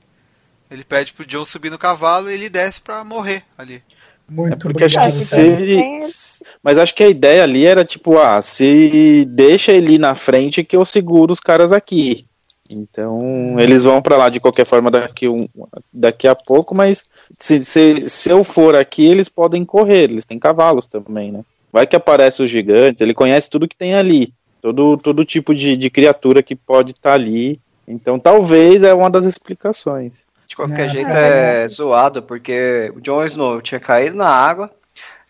[0.71, 3.83] Ele pede pro John subir no cavalo e ele desce pra morrer ali.
[4.29, 6.01] Muito Porque acho obrigado, que Sérgio.
[6.03, 6.45] se.
[6.63, 10.63] Mas acho que a ideia ali era tipo, ah, se deixa ele ir na frente
[10.63, 12.27] que eu seguro os caras aqui.
[12.73, 15.49] Então, eles vão pra lá de qualquer forma daqui, um,
[15.93, 17.05] daqui a pouco, mas
[17.39, 21.43] se, se, se eu for aqui, eles podem correr, eles têm cavalos também, né?
[21.73, 25.77] Vai que aparece os gigantes, ele conhece tudo que tem ali, todo, todo tipo de,
[25.77, 27.61] de criatura que pode estar ali.
[27.87, 30.25] Então, talvez é uma das explicações.
[30.47, 31.65] De qualquer É, jeito é.
[31.65, 34.71] é zoado, porque o Jon Snow tinha caído na água,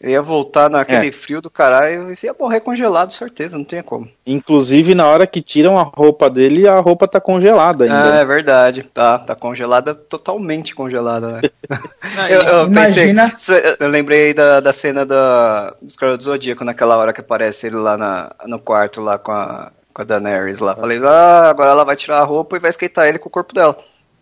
[0.00, 1.12] ele ia voltar naquele É.
[1.12, 4.08] frio do caralho e ia morrer congelado, certeza, não tinha como.
[4.26, 8.14] Inclusive, na hora que tiram a roupa dele, a roupa tá congelada ainda.
[8.14, 11.40] Ah, é verdade, tá, tá congelada, totalmente congelada, né?
[12.28, 16.96] Eu, eu Imagina- pensei, eu lembrei da, da cena da, do Esquadrão do Zodíaco, naquela
[16.96, 20.74] hora que aparece ele lá na, no quarto, lá com a, com a Daenerys lá.
[20.76, 23.54] Falei, ah, agora ela vai tirar a roupa e vai esquentar ele com o corpo
[23.54, 23.76] dela.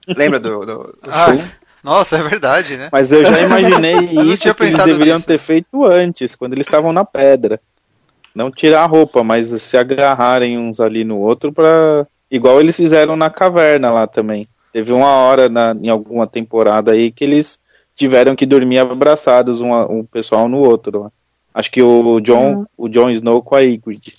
[0.06, 1.26] Lembra do, do, do Ah,
[1.82, 2.88] nossa, é verdade, né?
[2.90, 3.94] Mas eu já imaginei
[4.32, 5.26] isso tinha que eles deveriam nisso.
[5.26, 7.60] ter feito antes, quando eles estavam na pedra.
[8.34, 13.16] Não tirar a roupa, mas se agarrarem uns ali no outro para igual eles fizeram
[13.16, 14.46] na caverna lá também.
[14.72, 17.58] Teve uma hora na, em alguma temporada aí que eles
[17.96, 21.04] tiveram que dormir abraçados um, um pessoal no outro.
[21.04, 21.12] lá.
[21.52, 24.14] Acho que o John, o John Snow com a Ygritte.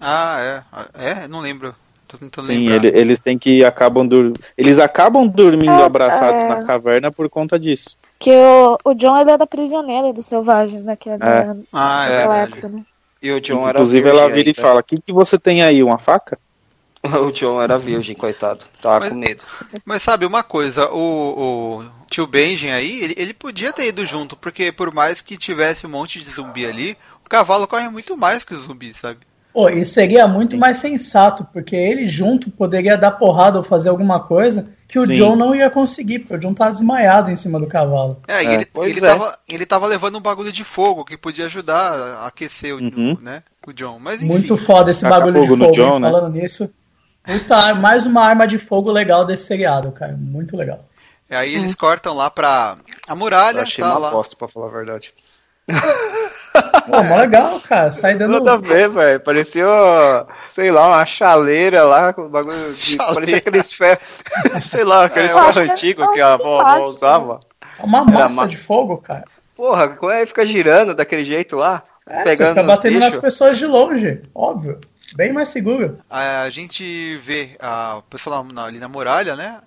[0.00, 0.62] Ah,
[0.98, 1.10] é.
[1.10, 1.74] É, não lembro.
[2.08, 2.76] Tô tentando Sim, lembrar.
[2.86, 4.32] ele- eles têm que acabam dur...
[4.56, 6.48] eles acabam dormindo É, abraçados é.
[6.48, 7.96] na caverna por conta disso.
[8.18, 11.18] Que o, o John ele era prisioneiro dos selvagens naquela,
[11.72, 12.52] Ah, é, naquela verdade.
[12.52, 12.84] época, né?
[13.20, 14.60] E o John Inclusive ela vira e ainda.
[14.62, 16.38] fala: "O que que você tem aí, uma faca?"
[17.26, 18.64] O John era virgem, coitado.
[18.80, 19.44] Tava Mas- com medo.
[19.84, 24.36] Mas sabe uma coisa, o, o tio Benjen aí, ele, ele podia ter ido junto,
[24.36, 28.44] porque por mais que tivesse um monte de zumbi ali, o cavalo corre muito mais
[28.44, 29.20] que os zumbis, sabe?
[29.56, 34.20] Pô, e seria muito mais sensato, porque ele junto poderia dar porrada ou fazer alguma
[34.20, 35.14] coisa que o Sim.
[35.14, 38.20] John não ia conseguir, porque o John tá desmaiado em cima do cavalo.
[38.28, 39.08] É, e É, ele, pois ele, é.
[39.08, 43.16] tava, ele tava levando um bagulho de fogo que podia ajudar a aquecer o, Uhum.
[43.18, 43.98] né, o John.
[43.98, 46.10] Mas enfim, Muito foda esse Taca bagulho de fogo no fogo, John, né?
[46.10, 46.70] falando nisso.
[47.24, 50.14] Puta, mais uma arma de fogo legal desse seriado, cara.
[50.18, 50.84] Muito legal.
[51.30, 52.76] aí eles cortam lá pra
[53.08, 54.10] a muralha, Eu achei tá uma lá.
[54.10, 55.14] bosta, pra falar a verdade.
[56.86, 57.90] Pô, mó legal, cara.
[57.90, 58.38] Sai dando.
[58.38, 59.20] Nada a ver, velho.
[59.20, 59.66] Parecia,
[60.48, 62.96] sei lá, uma chaleira lá, com bagulho de.
[62.96, 63.14] Chaleira.
[63.14, 64.20] Parecia aqueles ferros.
[64.62, 67.40] sei lá, aqueles É, ferros que antigos é que a avó, simpático, avó usava.
[67.80, 69.24] Uma Era massa ma- de fogo, cara.
[69.54, 71.82] Porra, como é que fica girando daquele jeito lá?
[72.08, 74.78] É, você pegando fica nos batendo nas pessoas de longe, óbvio.
[75.14, 75.98] Bem mais seguro.
[76.10, 79.58] A, gente vê a pessoa ali na muralha, né?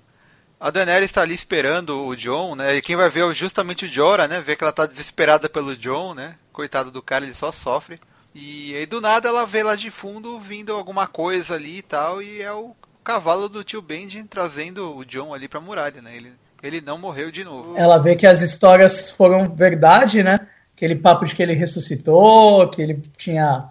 [0.60, 2.76] A Daenerys está ali esperando o John, né?
[2.76, 4.42] E quem vai ver é justamente o Jorah, né?
[4.42, 6.36] Vê que ela tá desesperada pelo John, né?
[6.52, 7.98] Coitado do cara, ele só sofre.
[8.36, 12.22] E aí do nada ela vê lá de fundo vindo alguma coisa ali e tal,
[12.22, 16.16] e é o cavalo do tio Benji trazendo o John ali pra muralha, né?
[16.16, 17.78] Ele, ele não morreu de novo.
[17.78, 20.40] Ela vê que as histórias foram verdade, né?
[20.76, 23.70] Aquele papo de que ele ressuscitou, que ele tinha.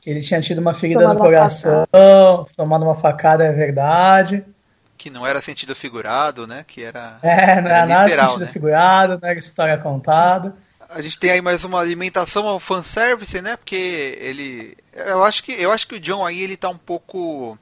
[0.00, 1.86] Que ele tinha tido uma ferida Tomado no uma coração,
[2.56, 4.44] tomado uma facada, é verdade.
[4.96, 6.64] Que não era sentido figurado, né?
[6.66, 7.18] Que era.
[7.22, 8.52] É, não era é nada literal, sentido né?
[8.52, 10.54] figurado, não é história contada.
[10.88, 13.56] A gente tem aí mais uma alimentação ao fanservice, né?
[13.56, 13.74] Porque
[14.20, 14.76] ele.
[14.92, 17.58] Eu acho que, eu acho que o John aí ele tá um pouco.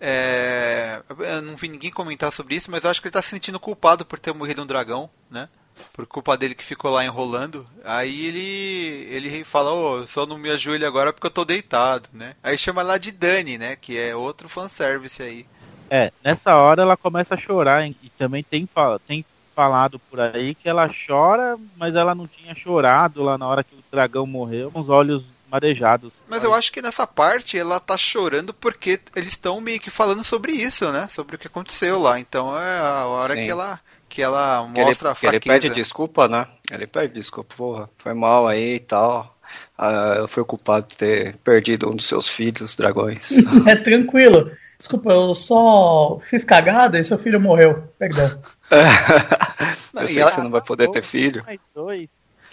[0.00, 3.28] é, eu não vi ninguém comentar sobre isso, mas eu acho que ele tá se
[3.28, 5.48] sentindo culpado por ter morrido um dragão, né?
[5.92, 7.64] Por culpa dele que ficou lá enrolando.
[7.84, 12.34] Aí ele ele fala, ô, só não me ajoelhe agora porque eu tô deitado, né?
[12.42, 13.76] Aí chama lá de Dani, né?
[13.76, 15.46] Que é outro fanservice aí.
[15.90, 18.68] É, nessa hora ela começa a chorar hein, e também tem,
[19.06, 19.24] tem
[19.54, 23.74] falado por aí que ela chora, mas ela não tinha chorado lá na hora que
[23.74, 26.14] o dragão morreu, com os olhos marejados.
[26.28, 30.22] Mas eu acho que nessa parte ela tá chorando porque eles estão meio que falando
[30.22, 31.08] sobre isso, né?
[31.12, 32.20] Sobre o que aconteceu lá.
[32.20, 33.42] Então é a hora Sim.
[33.42, 35.60] que ela que ela Que ele, mostra a que ele fraqueza.
[35.60, 36.46] pede desculpa, né?
[36.70, 39.36] Ele pede desculpa, porra, foi mal aí e tal.
[39.76, 43.30] Ah, eu fui culpado de ter perdido um dos seus filhos, dragões.
[43.66, 44.50] É tranquilo.
[44.78, 47.82] Desculpa, eu só fiz cagada e seu filho morreu.
[47.98, 48.40] Perdão.
[49.92, 51.42] Não, eu sei ela- que você não vai poder ter filho.
[51.44, 52.08] Mais dois.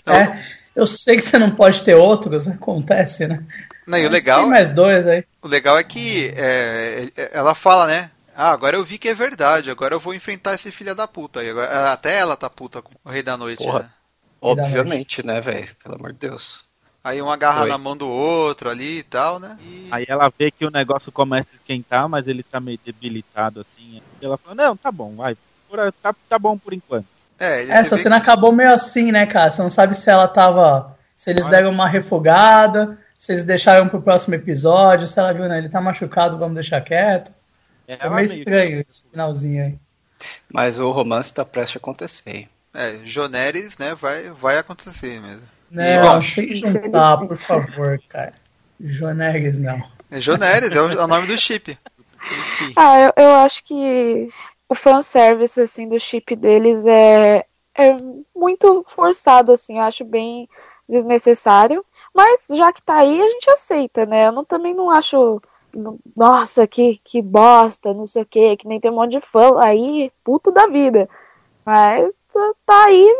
[0.07, 0.39] É,
[0.75, 3.43] eu sei que você não pode ter outros, acontece, né?
[3.87, 5.23] Não, e o legal, Tem mais dois aí.
[5.41, 8.11] o legal é que é, é, ela fala, né?
[8.35, 11.43] Ah, agora eu vi que é verdade, agora eu vou enfrentar esse filho da puta.
[11.43, 13.63] E agora, até ela tá puta com o Rei da Noite.
[13.63, 13.79] Porra.
[13.79, 13.89] né?
[14.41, 15.69] Obviamente, né, velho?
[15.83, 16.63] Pelo amor de Deus.
[17.05, 17.69] Aí um agarra Oi.
[17.69, 19.57] na mão do outro ali e tal, né?
[19.61, 23.61] E- Aí ela vê que o negócio começa a esquentar, mas ele tá meio debilitado
[23.61, 24.01] assim.
[24.19, 25.37] E ela fala, não, tá bom, vai.
[25.69, 27.05] Por- Tá, tá bom por enquanto.
[27.39, 29.51] é, Essa cena acabou meio assim, né, cara?
[29.51, 30.97] Você não sabe se ela tava.
[31.15, 35.59] Se eles deram uma refugada, se eles deixaram pro próximo episódio, se ela viu, né?
[35.59, 37.31] Ele tá machucado, vamos deixar quieto.
[37.87, 39.75] É Ela meio meio- estranho esse finalzinho aí.
[40.51, 42.49] Mas o romance tá prestes a acontecer.
[42.73, 45.43] É, Joneres, né, vai, vai acontecer mesmo.
[45.69, 48.33] Não, sem juntar, por favor, cara.
[48.79, 49.81] Joneres, não.
[50.11, 51.77] É Joneres, é o, é o nome do chip.
[52.31, 52.73] Enfim.
[52.75, 54.29] Ah, eu, eu acho que
[54.67, 57.45] o fanservice, assim, do chip deles é,
[57.75, 57.97] é
[58.35, 60.47] muito forçado, assim, eu acho bem
[60.87, 61.85] desnecessário.
[62.13, 64.27] Mas já que tá aí, a gente aceita, né?
[64.27, 65.41] Eu não, também não acho.
[66.15, 69.59] Nossa, que, que bosta, não sei o que, que nem tem um monte de fã
[69.61, 71.09] aí, puto da vida.
[71.65, 73.13] Mas tá, tá aí,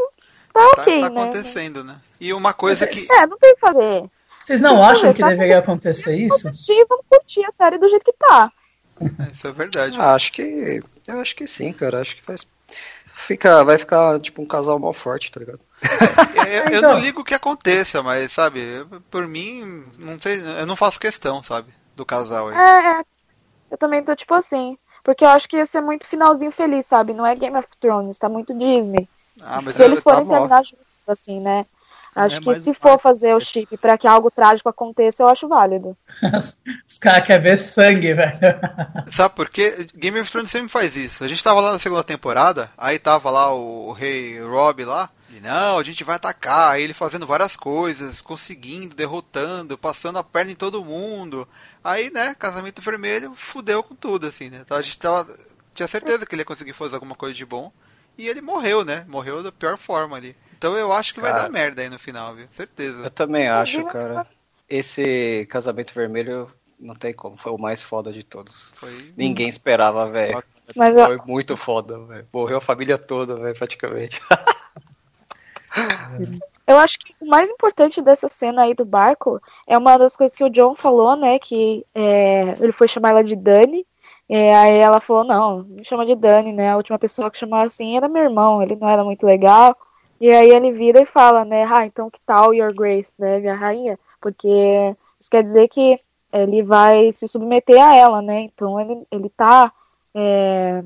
[0.60, 1.22] tá Tá, ok, tá né?
[1.22, 1.97] acontecendo, né?
[2.20, 2.99] E uma coisa que.
[3.12, 4.10] É, não tem o que fazer.
[4.41, 6.30] Vocês não eu acham ver, que tá deveria acontecer isso?
[6.30, 8.51] Vamos assistir, vamos curtir a série do jeito que tá.
[9.01, 9.97] É, Isso é verdade.
[9.99, 10.82] Ah, acho que.
[11.08, 12.01] Eu acho que sim, cara.
[12.01, 12.36] Acho que vai.
[13.14, 15.60] Fica, vai ficar tipo um casal mal forte, tá ligado?
[16.36, 16.93] Eu, eu Então.
[16.93, 21.41] não ligo que aconteça, mas, sabe, eu- por mim, não sei, eu não faço questão,
[21.41, 22.56] sabe, do casal aí.
[22.56, 23.03] É,
[23.72, 24.78] eu também tô tipo assim.
[25.03, 27.14] Porque eu acho que ia ser muito finalzinho feliz, sabe?
[27.14, 29.08] Não é Game of Thrones, tá muito Disney.
[29.41, 30.33] Ah, mas eles tá forem bom.
[30.33, 31.65] terminar juntos, assim, né?
[32.15, 35.49] Acho É, que se for fazer o chip pra que algo trágico aconteça, eu acho
[35.49, 35.97] válido.
[36.88, 38.39] Os, caras querem ver sangue, velho.
[39.11, 39.86] Sabe por quê?
[39.93, 41.25] Game of Thrones sempre faz isso.
[41.25, 45.09] A gente tava lá na segunda temporada, aí tava lá o, o rei Rob lá,
[45.29, 46.71] Ele, não, a gente vai atacar.
[46.71, 51.45] Aí ele fazendo várias coisas, conseguindo, derrotando, passando a perna em todo mundo.
[51.83, 54.59] Aí, né, casamento vermelho fudeu com tudo, assim, né?
[54.61, 55.38] Então a gente tava,
[55.73, 57.73] tinha certeza que ele ia conseguir fazer alguma coisa de bom.
[58.18, 59.05] E ele morreu, né?
[59.07, 60.36] Morreu da pior forma ali.
[60.57, 61.43] Então eu acho que vai Cara.
[61.43, 62.47] dar merda aí no final, viu?
[62.51, 63.03] Certeza.
[63.03, 64.26] Eu também acho, cara.
[64.70, 66.47] Esse casamento vermelho
[66.80, 68.72] não tem como, foi o mais foda de todos.
[68.76, 69.13] Foi.
[69.16, 70.43] Ninguém esperava, velho.
[70.76, 72.28] Mas Foi muito foda, velho.
[72.34, 74.20] Morreu a família toda, velho, praticamente.
[76.66, 80.36] eu acho que o mais importante dessa cena aí do barco é uma das coisas
[80.36, 81.38] que o John falou, né?
[81.38, 83.86] Que é, ele foi chamar ela de Dani.
[84.28, 86.71] É, aí ela falou, não, me chama de Dani, né?
[86.71, 89.78] A última pessoa que chamava assim era meu irmão, ele não era muito legal.
[90.19, 91.63] E aí ele vira e fala, né?
[91.65, 93.99] Ah, então que tal Your Grace, né, minha rainha?
[94.21, 94.47] Porque
[95.19, 95.99] isso quer dizer que
[96.34, 98.41] ele vai se submeter a ela, né?
[98.41, 99.71] Então ele, ele tá
[100.15, 100.84] é,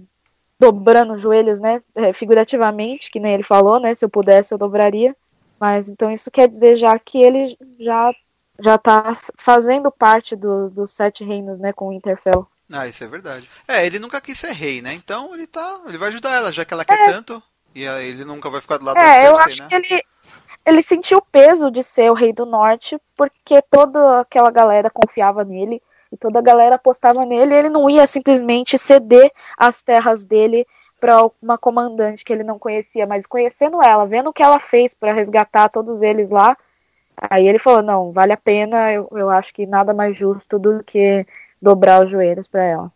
[0.60, 1.82] dobrando os joelhos, né?
[1.96, 3.94] é, figurativamente, que nem ele falou, né?
[3.96, 5.16] Se eu pudesse, eu dobraria.
[5.60, 8.14] Mas então isso quer dizer já que ele já
[8.62, 11.74] já tá fazendo parte do- dos sete reinos, né?
[11.74, 12.48] Com o Interfell.
[12.72, 13.50] Ah, isso é verdade.
[13.68, 14.94] É, ele nunca quis ser rei, né?
[14.94, 15.82] Então ele tá.
[15.88, 17.42] Ele vai ajudar ela, já que ela quer tanto.
[17.74, 19.70] E aí ele nunca vai ficar do lado da É, eu Cersei, acho né?
[19.70, 20.04] que ele
[20.66, 25.44] ele sentiu o peso de ser o rei do norte, porque toda aquela galera confiava
[25.44, 30.26] nele e toda a galera apostava nele, e ele não ia simplesmente ceder as terras
[30.26, 30.66] dele
[31.00, 34.94] para uma comandante que ele não conhecia, mas conhecendo ela, vendo o que ela fez
[34.94, 36.58] para resgatar todos eles lá,
[37.18, 40.84] aí ele falou: "Não, vale a pena, eu, eu acho que nada mais justo do
[40.84, 41.26] que
[41.62, 42.92] dobrar os joelhos para ela".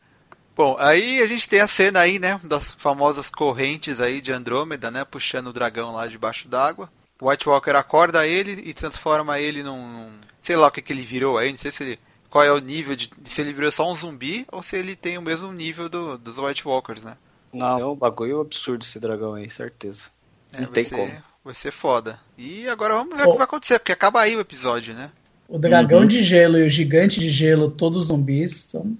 [0.55, 2.39] Bom, aí a gente tem a cena aí, né?
[2.43, 5.03] Das famosas correntes aí de Andrômeda, né?
[5.03, 6.89] Puxando o dragão lá debaixo d'água.
[7.19, 9.87] O White Walker acorda ele e transforma ele num.
[9.87, 11.99] num- sei lá o que, que ele virou aí, não sei se ele.
[12.29, 13.09] Qual é o nível de.
[13.25, 16.37] Se ele virou só um zumbi ou se ele tem o mesmo nível do, dos
[16.37, 17.17] White Walkers, né?
[17.53, 20.09] Não, é um bagulho absurdo esse dragão aí, certeza.
[20.51, 21.23] É, Não tem ser, como.
[21.43, 22.19] Vai ser foda.
[22.37, 25.11] E agora vamos ver o que vai acontecer, porque acaba aí o episódio, né?
[25.53, 26.07] O dragão Uhum.
[26.07, 28.97] de gelo e o gigante de gelo, todos zumbis, são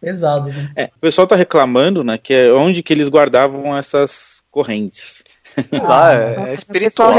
[0.00, 0.70] pesados, né?
[0.76, 5.24] É, o pessoal tá reclamando, né, que é onde que eles guardavam essas correntes.
[5.72, 7.10] Lá Ah, é, é O espiritual.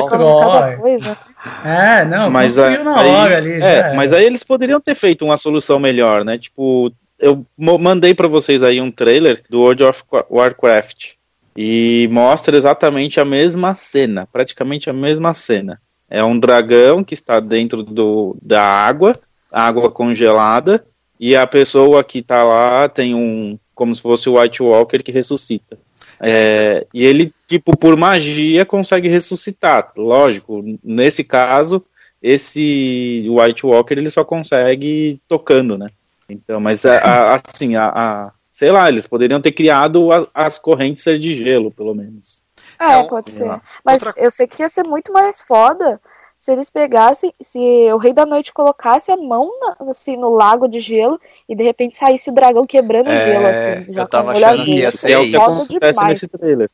[1.63, 3.53] É, não, mas construiu a- na aí, hora ali.
[3.61, 6.38] é, mas aí eles poderiam ter feito uma solução melhor, né?
[6.38, 11.13] Tipo, eu mandei pra vocês aí um trailer do World of Wa- Warcraft
[11.57, 15.79] e mostra exatamente a mesma cena, praticamente a mesma cena.
[16.10, 19.14] É um dragão que está dentro do, da água,
[19.51, 20.86] água congelada,
[21.20, 25.12] e a pessoa que tá lá tem um, como se fosse o White Walker que
[25.12, 25.78] ressuscita.
[26.20, 29.91] É, e ele, tipo, por magia consegue ressuscitar.
[29.97, 31.84] Lógico, nesse caso,
[32.22, 35.89] esse White Walker ele só consegue tocando, né?
[36.30, 41.03] Então, mas a- a- assim, a, a- sei lá, eles poderiam ter criado as correntes
[41.20, 42.41] de gelo, pelo menos.
[42.80, 43.45] É, Não, pode ser.
[43.45, 43.61] lá.
[43.84, 45.99] Mas Outra- eu sei que ia ser muito mais foda
[46.38, 47.57] se eles pegassem, se
[47.91, 51.19] o Rei da Noite colocasse a mão na- assim, no lago de gelo
[51.49, 53.93] e de repente saísse o dragão quebrando o É, gelo, assim.
[53.93, 55.39] Já eu tava o achando que ia Isso ser é o que isso.
[55.41, 56.09] Foda acontece demais.
[56.09, 56.69] nesse trailer.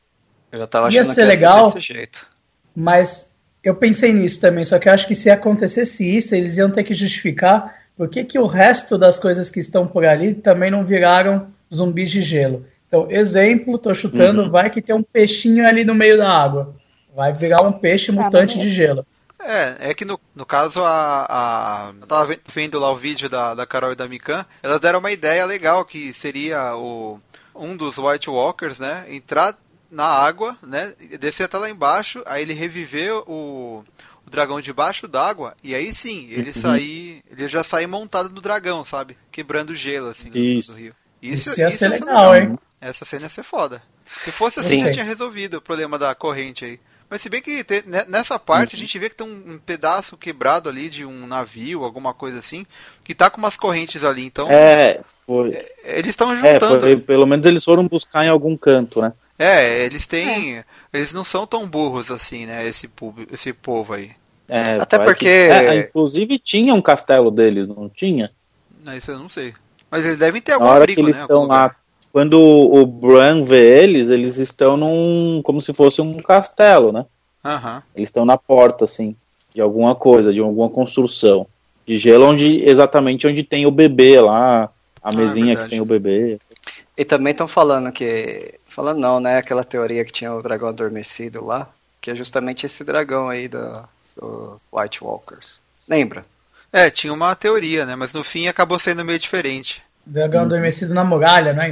[0.50, 1.64] Eu já tava Ia achando ser que ia legal.
[1.70, 2.26] ser desse jeito.
[2.74, 3.32] Mas
[3.64, 6.82] eu pensei nisso também, só que eu acho que se acontecesse isso, eles iam ter
[6.82, 10.84] que justificar por que, que o resto das coisas que estão por ali também não
[10.84, 12.66] viraram zumbis de gelo.
[12.92, 14.50] Então, exemplo, tô chutando, Uhum.
[14.50, 16.76] vai que tem um peixinho ali no meio da água.
[17.14, 19.06] Vai virar um peixe Ah, mutante de gelo.
[19.40, 21.94] É, é que no, no caso a, a.
[22.00, 24.98] Eu tava ve- vendo lá o vídeo da, da Carol e da Mikan, elas deram
[25.00, 27.18] uma ideia legal que seria o
[27.54, 29.04] um dos White Walkers, né?
[29.08, 29.56] Entrar
[29.90, 30.94] na água, né?
[31.00, 33.84] e Descer até lá embaixo, aí ele reviver o,
[34.26, 36.62] o dragão debaixo d'água, e aí sim, ele Uhum.
[36.62, 37.22] sair.
[37.30, 39.18] Ele já sair montado no dragão, sabe?
[39.30, 40.72] Quebrando o gelo, assim, do, Isso.
[40.72, 40.94] do rio.
[41.20, 42.58] Isso, ia ser legal, hein?
[42.82, 43.80] Essa cena ia ser foda.
[44.24, 44.84] Se fosse assim, Sim.
[44.86, 46.80] já tinha resolvido o problema da corrente aí.
[47.08, 49.58] Mas se bem que te- ne- nessa parte a gente vê que tem um, um
[49.58, 52.66] pedaço quebrado ali de um navio, alguma coisa assim,
[53.04, 54.24] que tá com umas correntes ali.
[54.24, 56.80] Então, É, foi, eles estão é, juntando.
[56.80, 59.12] foi- pelo menos eles foram buscar em algum canto, né?
[59.38, 60.64] É, eles têm.
[60.92, 62.66] Eles não são tão burros assim, né?
[62.66, 62.88] Esse,
[63.32, 64.10] esse povo aí.
[64.48, 68.30] É, Até porque- que- é, inclusive tinha um castelo deles, não tinha?
[68.84, 69.54] Não, Isso eu não sei.
[69.90, 71.24] Mas eles devem ter Na algum hora abrigo, que eles né?
[71.24, 71.74] estão lá.
[72.12, 75.40] Quando o Bran vê eles, eles estão num.
[75.42, 77.06] como se fosse um castelo, né?
[77.44, 77.82] Aham.
[77.94, 79.16] Eles estão na porta, assim,
[79.54, 81.46] de alguma coisa, de alguma construção.
[81.86, 84.64] De gelo, onde exatamente onde tem o bebê lá,
[85.02, 85.64] a Ah, mesinha verdade.
[85.64, 86.38] que tem o bebê.
[86.96, 88.54] E também estão falando que.
[88.64, 89.38] Falando não, né?
[89.38, 91.68] Aquela teoria que tinha o dragão adormecido lá,
[92.00, 93.72] que é justamente esse dragão aí do,
[94.16, 95.60] do White Walkers.
[95.88, 96.24] Lembra?
[96.72, 97.96] É, tinha uma teoria, né?
[97.96, 99.82] Mas no fim acabou sendo meio diferente.
[100.06, 101.68] Dragão adormecido na muralha, né?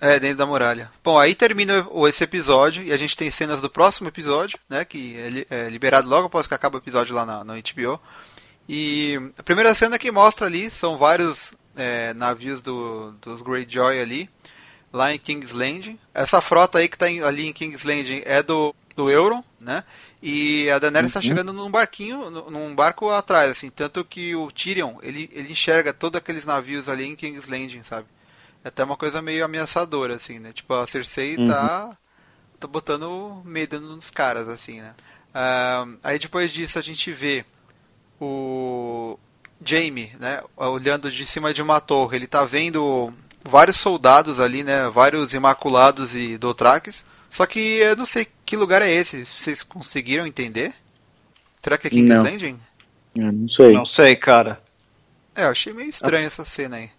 [0.00, 0.90] É, dentro da muralha.
[1.02, 4.84] Bom, aí termina esse episódio e a gente tem cenas do próximo episódio, né?
[4.84, 8.00] Que é, é liberado logo após que acaba o episódio lá na, no HBO.
[8.68, 14.30] E a primeira cena que mostra ali são vários é, navios do, dos Greyjoy ali,
[14.92, 15.98] lá em King's Landing.
[16.14, 19.82] Essa frota aí que tá em- ali em King's Landing é do, do Euron, né?
[20.22, 24.50] E a Daenerys está chegando num barquinho, nu- num barco atrás, assim, tanto que o
[24.52, 28.06] Tyrion, ele, ele enxerga todos aqueles navios ali em King's Landing, sabe?
[28.64, 30.52] É até uma coisa meio ameaçadora, assim, né?
[30.52, 31.96] Tipo, a Cersei tá,
[32.58, 34.94] tá botando medo nos caras, assim, né?
[35.34, 37.44] Ah, aí depois disso a gente vê
[38.20, 39.18] o
[39.64, 40.42] Jaime, né?
[40.56, 42.16] Olhando de cima de uma torre.
[42.16, 43.12] Ele tá vendo
[43.44, 44.88] vários soldados ali, né?
[44.88, 47.04] Vários Imaculados e Dothraques.
[47.30, 49.24] Só que eu não sei que lugar é esse.
[49.24, 50.74] Vocês conseguiram entender?
[51.62, 52.22] Será que é King's Não.
[52.22, 52.60] Landing?
[53.14, 53.72] Eu não sei.
[53.72, 54.62] Não sei, cara.
[55.34, 56.90] É, eu achei meio estranho essa cena aí.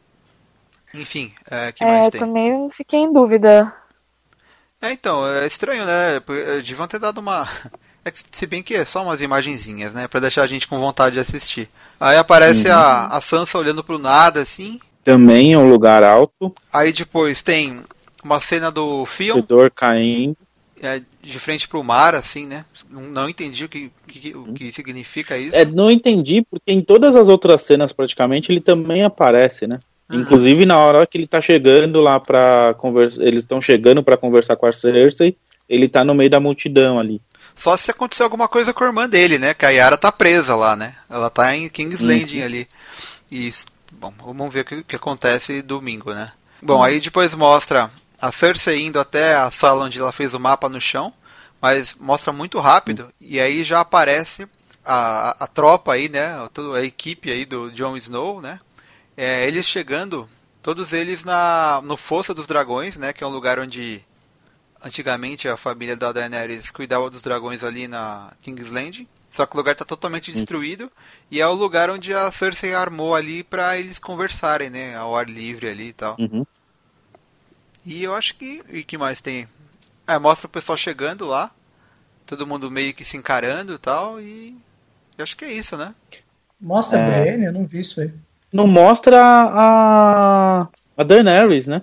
[0.93, 2.21] Enfim, é, que É, mais eu tem?
[2.21, 3.73] também fiquei em dúvida.
[4.81, 6.17] É, então, é estranho, né?
[6.17, 7.47] Eh, Deviam ter dado uma.
[8.05, 10.07] É que, se bem que é só umas imagenzinhas, né?
[10.07, 11.69] Pra deixar a gente com vontade de assistir.
[11.99, 14.79] Aí aparece a, a Sansa olhando pro nada, assim.
[15.03, 17.83] Também é um lugar alto, Aí depois tem
[18.23, 20.37] uma cena do Fion corredor caindo.
[20.81, 22.65] é, de frente pro mar, assim, né?
[22.89, 25.55] Não, não entendi o que, que- o que significa isso.
[25.57, 29.81] É, não entendi, porque em todas as outras cenas, praticamente, ele também aparece, né?
[30.09, 30.21] Uhum.
[30.21, 33.21] Inclusive na hora que ele tá chegando lá pra conversar.
[33.23, 35.37] Eles estão chegando pra conversar com a Cersei,
[35.67, 37.21] ele tá no meio da multidão ali.
[37.55, 39.53] Só se acontecer alguma coisa com a irmã dele, né?
[39.53, 40.95] Que a Yara tá presa lá, né?
[41.09, 42.67] Ela tá em King's Landing ali.
[43.31, 43.53] E,
[43.91, 46.31] bom, vamos ver o que, que acontece domingo, né?
[46.61, 50.67] Bom, aí depois mostra a Cersei indo até a sala onde ela fez o mapa
[50.67, 51.13] no chão,
[51.61, 53.11] mas mostra muito rápido.
[53.19, 54.47] E aí já aparece
[54.83, 56.47] a, a, a tropa aí, né?
[56.53, 58.59] Toda a equipe aí do Jon Snow, né?
[59.21, 60.29] É, eles chegando,
[60.61, 63.11] todos eles na no Fossa dos Dragões, né?
[63.11, 64.01] Que é um lugar onde
[64.81, 69.05] antigamente a família da Daenerys cuidava dos dragões ali na King's Landing.
[69.29, 70.89] Só que o lugar está totalmente destruído
[71.29, 75.27] e é o lugar onde a Cersei armou ali para eles conversarem, né, ao ar
[75.27, 76.15] livre ali e tal.
[76.17, 76.45] Uhum.
[77.85, 79.49] E eu acho que e que mais tem?
[80.07, 81.51] É, mostra o pessoal chegando lá,
[82.25, 84.55] todo mundo meio que se encarando e tal e
[85.17, 85.93] eu acho que é isso, né?
[86.57, 87.11] Mostra É.
[87.11, 88.13] Brienne, eu não vi isso aí.
[88.53, 90.67] Não mostra a.
[90.97, 91.81] a Daenerys, né?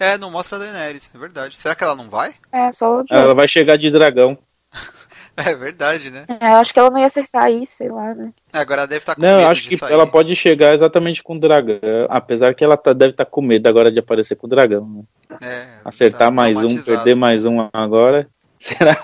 [0.00, 1.56] É, não mostra a Daenerys, é verdade.
[1.56, 2.34] Será que ela não vai?
[2.52, 4.38] É, só o Ela vai chegar de dragão.
[5.40, 6.24] É verdade, né?
[6.40, 8.32] É, eu acho que ela não ia acertar aí, sei lá, né?
[8.52, 9.92] É, Agora ela deve estar com Não, medo eu acho de que sair.
[9.92, 11.78] ela pode chegar exatamente com o dragão.
[12.08, 15.06] Apesar que ela tá- deve estar com medo agora de aparecer com o dragão.
[15.30, 15.38] né?
[15.40, 18.26] É, Acertar tá mais um, perder mais um agora.
[18.58, 18.96] Será?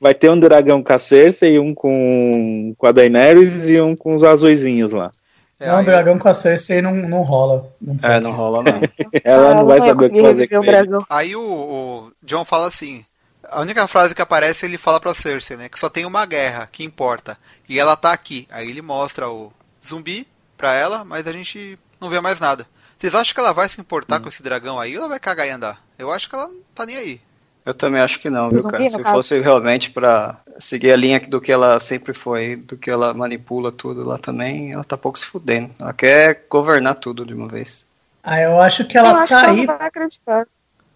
[0.00, 4.14] Vai ter um dragão com a Cersei, um com, com a Daenerys e um com
[4.14, 5.10] os azuizinhos lá.
[5.58, 7.70] É, não, aí- o dragão com a Cersei não, não rola.
[7.80, 8.80] Não É, não rola não.
[9.24, 10.66] Ela não vai saber o que conseguir fazer com o ele.
[10.72, 11.06] dragão.
[11.08, 13.04] Aí o, o John fala assim:
[13.42, 15.68] a única frase que aparece ele fala pra Cersei, né?
[15.68, 17.38] Que só tem uma guerra que importa.
[17.68, 18.46] E ela tá aqui.
[18.50, 19.52] Aí ele mostra o
[19.86, 20.26] zumbi
[20.58, 22.66] pra ela, mas a gente não vê mais nada.
[22.98, 25.46] Vocês acham que ela vai se importar com esse dragão aí ou ela vai cagar
[25.46, 25.82] e andar?
[25.98, 27.20] Eu acho que ela não tá nem aí.
[27.66, 28.86] Eu também acho que não, viu, Não cara?
[28.88, 29.14] Se caso.
[29.16, 33.72] fosse realmente pra seguir a linha do que ela sempre foi, do que ela manipula
[33.72, 35.70] tudo lá também, ela tá pouco se fudendo.
[35.80, 37.84] Ela quer governar tudo de uma vez.
[38.22, 39.66] Ah, eu acho que eu ela acho tá que ela aí.
[39.66, 40.46] não vai acreditar.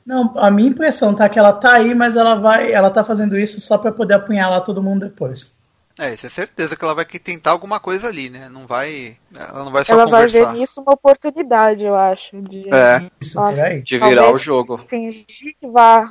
[0.06, 3.36] Não, a minha impressão tá que ela tá aí, mas ela vai, ela tá fazendo
[3.38, 5.54] isso só pra poder apunhalar todo mundo depois.
[5.98, 8.48] É, isso é certeza que ela vai que tentar alguma coisa ali, né?
[8.48, 9.16] Não vai.
[9.36, 10.52] Ela não vai só Ela vai conversar.
[10.52, 12.40] ver nisso uma oportunidade, eu acho.
[12.40, 13.82] De É, Isso aí.
[13.82, 14.78] de virar o jogo.
[14.88, 16.08] fingir que vai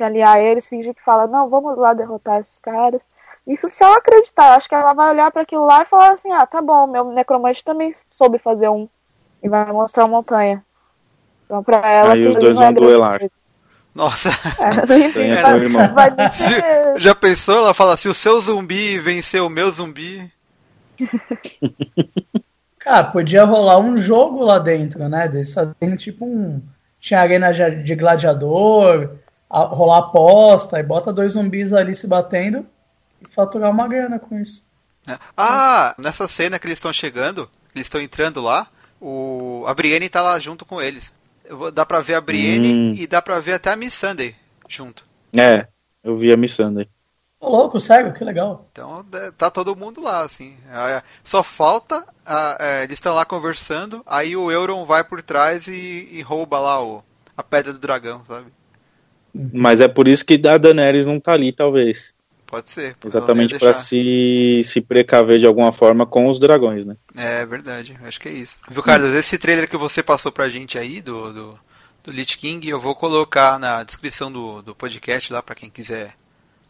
[0.00, 3.02] se aliar a eles, fingir que fala, não, vamos lá derrotar esses caras.
[3.46, 6.32] Isso se ela acreditar, acho que ela vai olhar pra aquilo lá e falar assim,
[6.32, 8.88] ah, tá bom, meu necromante também soube fazer um.
[9.42, 10.64] E vai mostrar uma montanha.
[11.44, 12.12] Então pra ela.
[12.14, 13.18] Aí os dois vão duelar.
[13.18, 13.32] coisa.
[13.94, 14.28] Nossa,
[14.58, 15.94] É, enfim, Ganha com vai, o irmão.
[15.94, 17.56] vai nem ter- já pensou?
[17.56, 20.30] Ela fala: se o seu zumbi vencer o meu zumbi.
[22.78, 25.28] Cara, podia rolar um jogo lá dentro, né?
[25.54, 26.62] Fazem tipo um.
[27.00, 29.10] Tinha arena de gladiador,
[29.50, 32.64] a- rolar aposta, e bota dois zumbis ali se batendo
[33.20, 34.64] e faturar uma grana com isso.
[35.06, 35.18] né?
[35.36, 38.66] Ah, nessa cena que eles estão chegando, eles estão entrando lá,
[39.00, 41.12] o, a Brienne tá lá junto com eles.
[41.50, 42.92] Vou- Dá pra ver a Brienne Hum.
[42.94, 44.34] e dá pra ver até a Miss Sunday
[44.68, 45.04] junto.
[45.36, 45.66] É,
[46.04, 46.88] eu vi a Missandei.
[47.40, 48.66] Ô, louco, sério, que legal.
[48.70, 50.56] Então é, tá todo mundo lá, assim.
[50.70, 52.04] É, Só falta.
[52.24, 56.60] a- é, eles estão lá conversando, aí o Euron vai por trás e, e rouba
[56.60, 57.02] lá o,
[57.36, 58.46] a pedra do dragão, sabe?
[59.34, 62.14] Mas é por isso que a Daenerys não tá ali, talvez.
[62.46, 62.96] Pode ser.
[63.04, 63.74] Exatamente deixar.
[63.74, 66.96] se, se precaver de alguma forma com os dragões, né?
[67.16, 68.58] É verdade, acho que é isso.
[68.68, 71.58] Viu, Carlos, esse trailer que você passou pra gente aí do, do,
[72.02, 72.68] do Lich King.
[72.68, 76.14] Eu vou colocar na descrição do, do podcast lá para quem quiser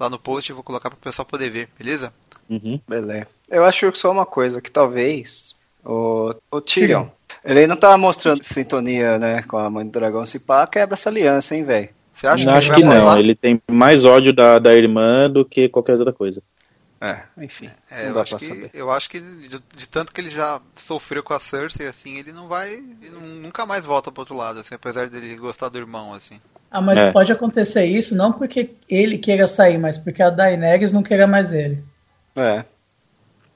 [0.01, 2.13] lá no post, eu vou colocar para o pessoal poder ver, beleza?
[2.49, 2.81] Uhum.
[2.89, 3.29] Beleza.
[3.49, 5.55] Eu acho só uma coisa, que talvez
[5.85, 7.07] o, o Tyrion,
[7.45, 11.11] ele não tá mostrando sintonia, né, com a mãe do dragão, se pá, quebra essa
[11.11, 11.91] aliança, hein, velho.
[12.21, 12.95] Você acha Não, que, acho ele que não.
[12.95, 13.21] mostrar?
[13.21, 16.43] Ele tem mais ódio da, da irmã do que qualquer outra coisa.
[17.01, 18.71] É, enfim, É, não eu, dá acho pra que, saber.
[18.75, 22.31] eu acho que de, de tanto que ele já sofreu com a Cersei, assim, ele
[22.31, 22.75] não vai.
[22.75, 23.11] ele
[23.41, 26.39] nunca mais volta pro outro lado, assim, apesar dele gostar do irmão, assim.
[26.71, 27.11] Ah, mas É.
[27.11, 31.55] pode acontecer isso não porque ele queira sair, mas porque a Daenerys não queira mais
[31.55, 31.83] ele.
[32.37, 32.65] É,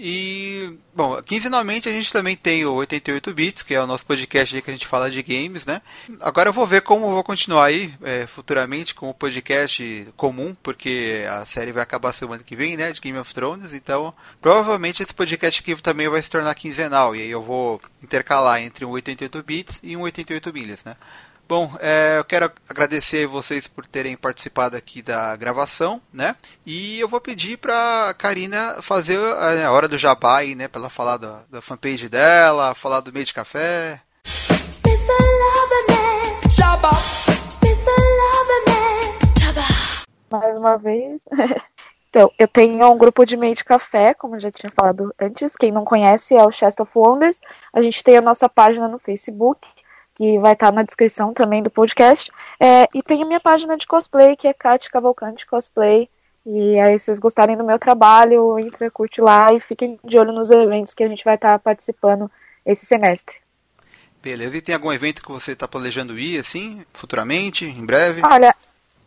[0.00, 4.62] E, bom, quinzenalmente a gente também tem o 88 Bits, que é o nosso podcast
[4.62, 5.82] que a gente fala de games, né?
[6.20, 10.54] Agora eu vou ver como eu vou continuar aí é, futuramente com o podcast comum,
[10.62, 12.92] porque a série vai acabar semana que vem, né?
[12.92, 17.22] De Game of Thrones, então provavelmente esse podcast aqui também vai se tornar quinzenal, e
[17.22, 20.94] aí eu vou intercalar entre um 88 Bits e um 88 milhas, né?
[21.48, 26.34] Bom, é, eu quero agradecer vocês por terem participado aqui da gravação, né?
[26.66, 30.68] E eu vou pedir pra Karina fazer a, a hora do jabá aí, né?
[30.68, 34.02] Pra ela falar da, da fanpage dela, falar do meio de café.
[40.30, 41.22] mais uma vez.
[42.10, 45.56] então, eu tenho um grupo de meio de café, como eu já tinha falado antes.
[45.56, 47.40] Quem não conhece é o Chest of Wonders.
[47.72, 49.66] A gente tem a nossa página no Facebook,
[50.18, 52.30] que vai estar na descrição também do podcast.
[52.60, 56.10] É, e tem a minha página de cosplay, que é Kat Cavalcante Cosplay.
[56.44, 60.32] E aí, se vocês gostarem do meu trabalho, entre, curte lá e fiquem de olho
[60.32, 62.30] nos eventos que a gente vai estar participando
[62.66, 63.36] esse semestre.
[64.20, 68.22] Beleza, e tem algum evento que você está planejando ir, assim, futuramente, em breve?
[68.28, 68.52] Olha,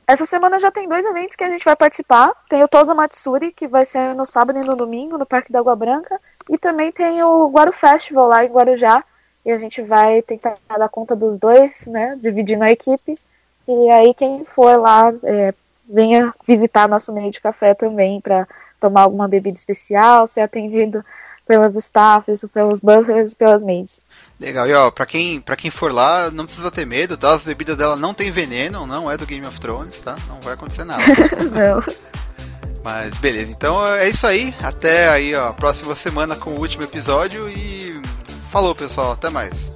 [0.07, 2.31] essa semana já tem dois eventos que a gente vai participar.
[2.49, 5.59] Tem o Tosa Matsuri, que vai ser no sábado e no domingo, no Parque da
[5.59, 6.19] Água Branca.
[6.49, 9.03] E também tem o Guaru Festival lá em Guarujá.
[9.45, 12.17] E a gente vai tentar dar conta dos dois, né?
[12.21, 13.15] Dividindo a equipe.
[13.67, 15.53] E aí quem for lá, é,
[15.87, 18.47] venha visitar nosso meio de café também para
[18.79, 21.03] tomar alguma bebida especial, ser atendido
[21.47, 24.01] pelas staffs, pelos buzzers e pelas maids.
[24.39, 27.33] Legal, e ó, pra quem, pra quem for lá, não precisa ter medo, tá?
[27.33, 30.15] As bebidas dela não tem veneno, não é do Game of Thrones, tá?
[30.27, 31.03] Não vai acontecer nada.
[31.51, 31.83] Não.
[32.83, 34.55] Mas beleza, então é isso aí.
[34.63, 38.00] Até aí, ó, próxima semana com o último episódio e
[38.51, 39.71] falou pessoal, até mais.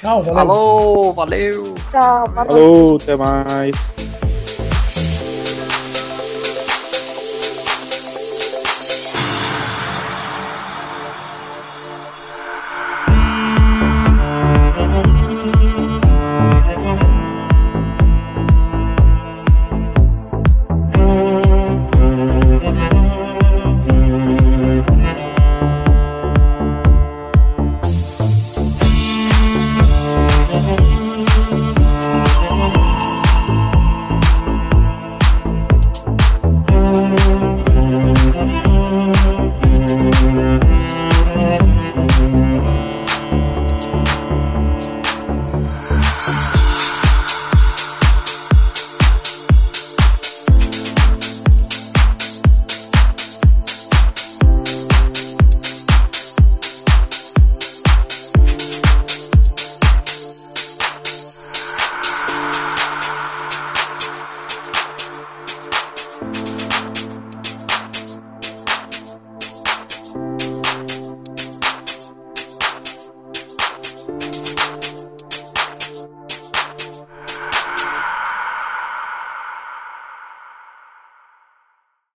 [0.00, 0.34] Tchau, valeu.
[0.34, 1.74] Falou, valeu!
[1.90, 2.48] Tchau, noite.
[2.48, 3.99] Falou, até mais.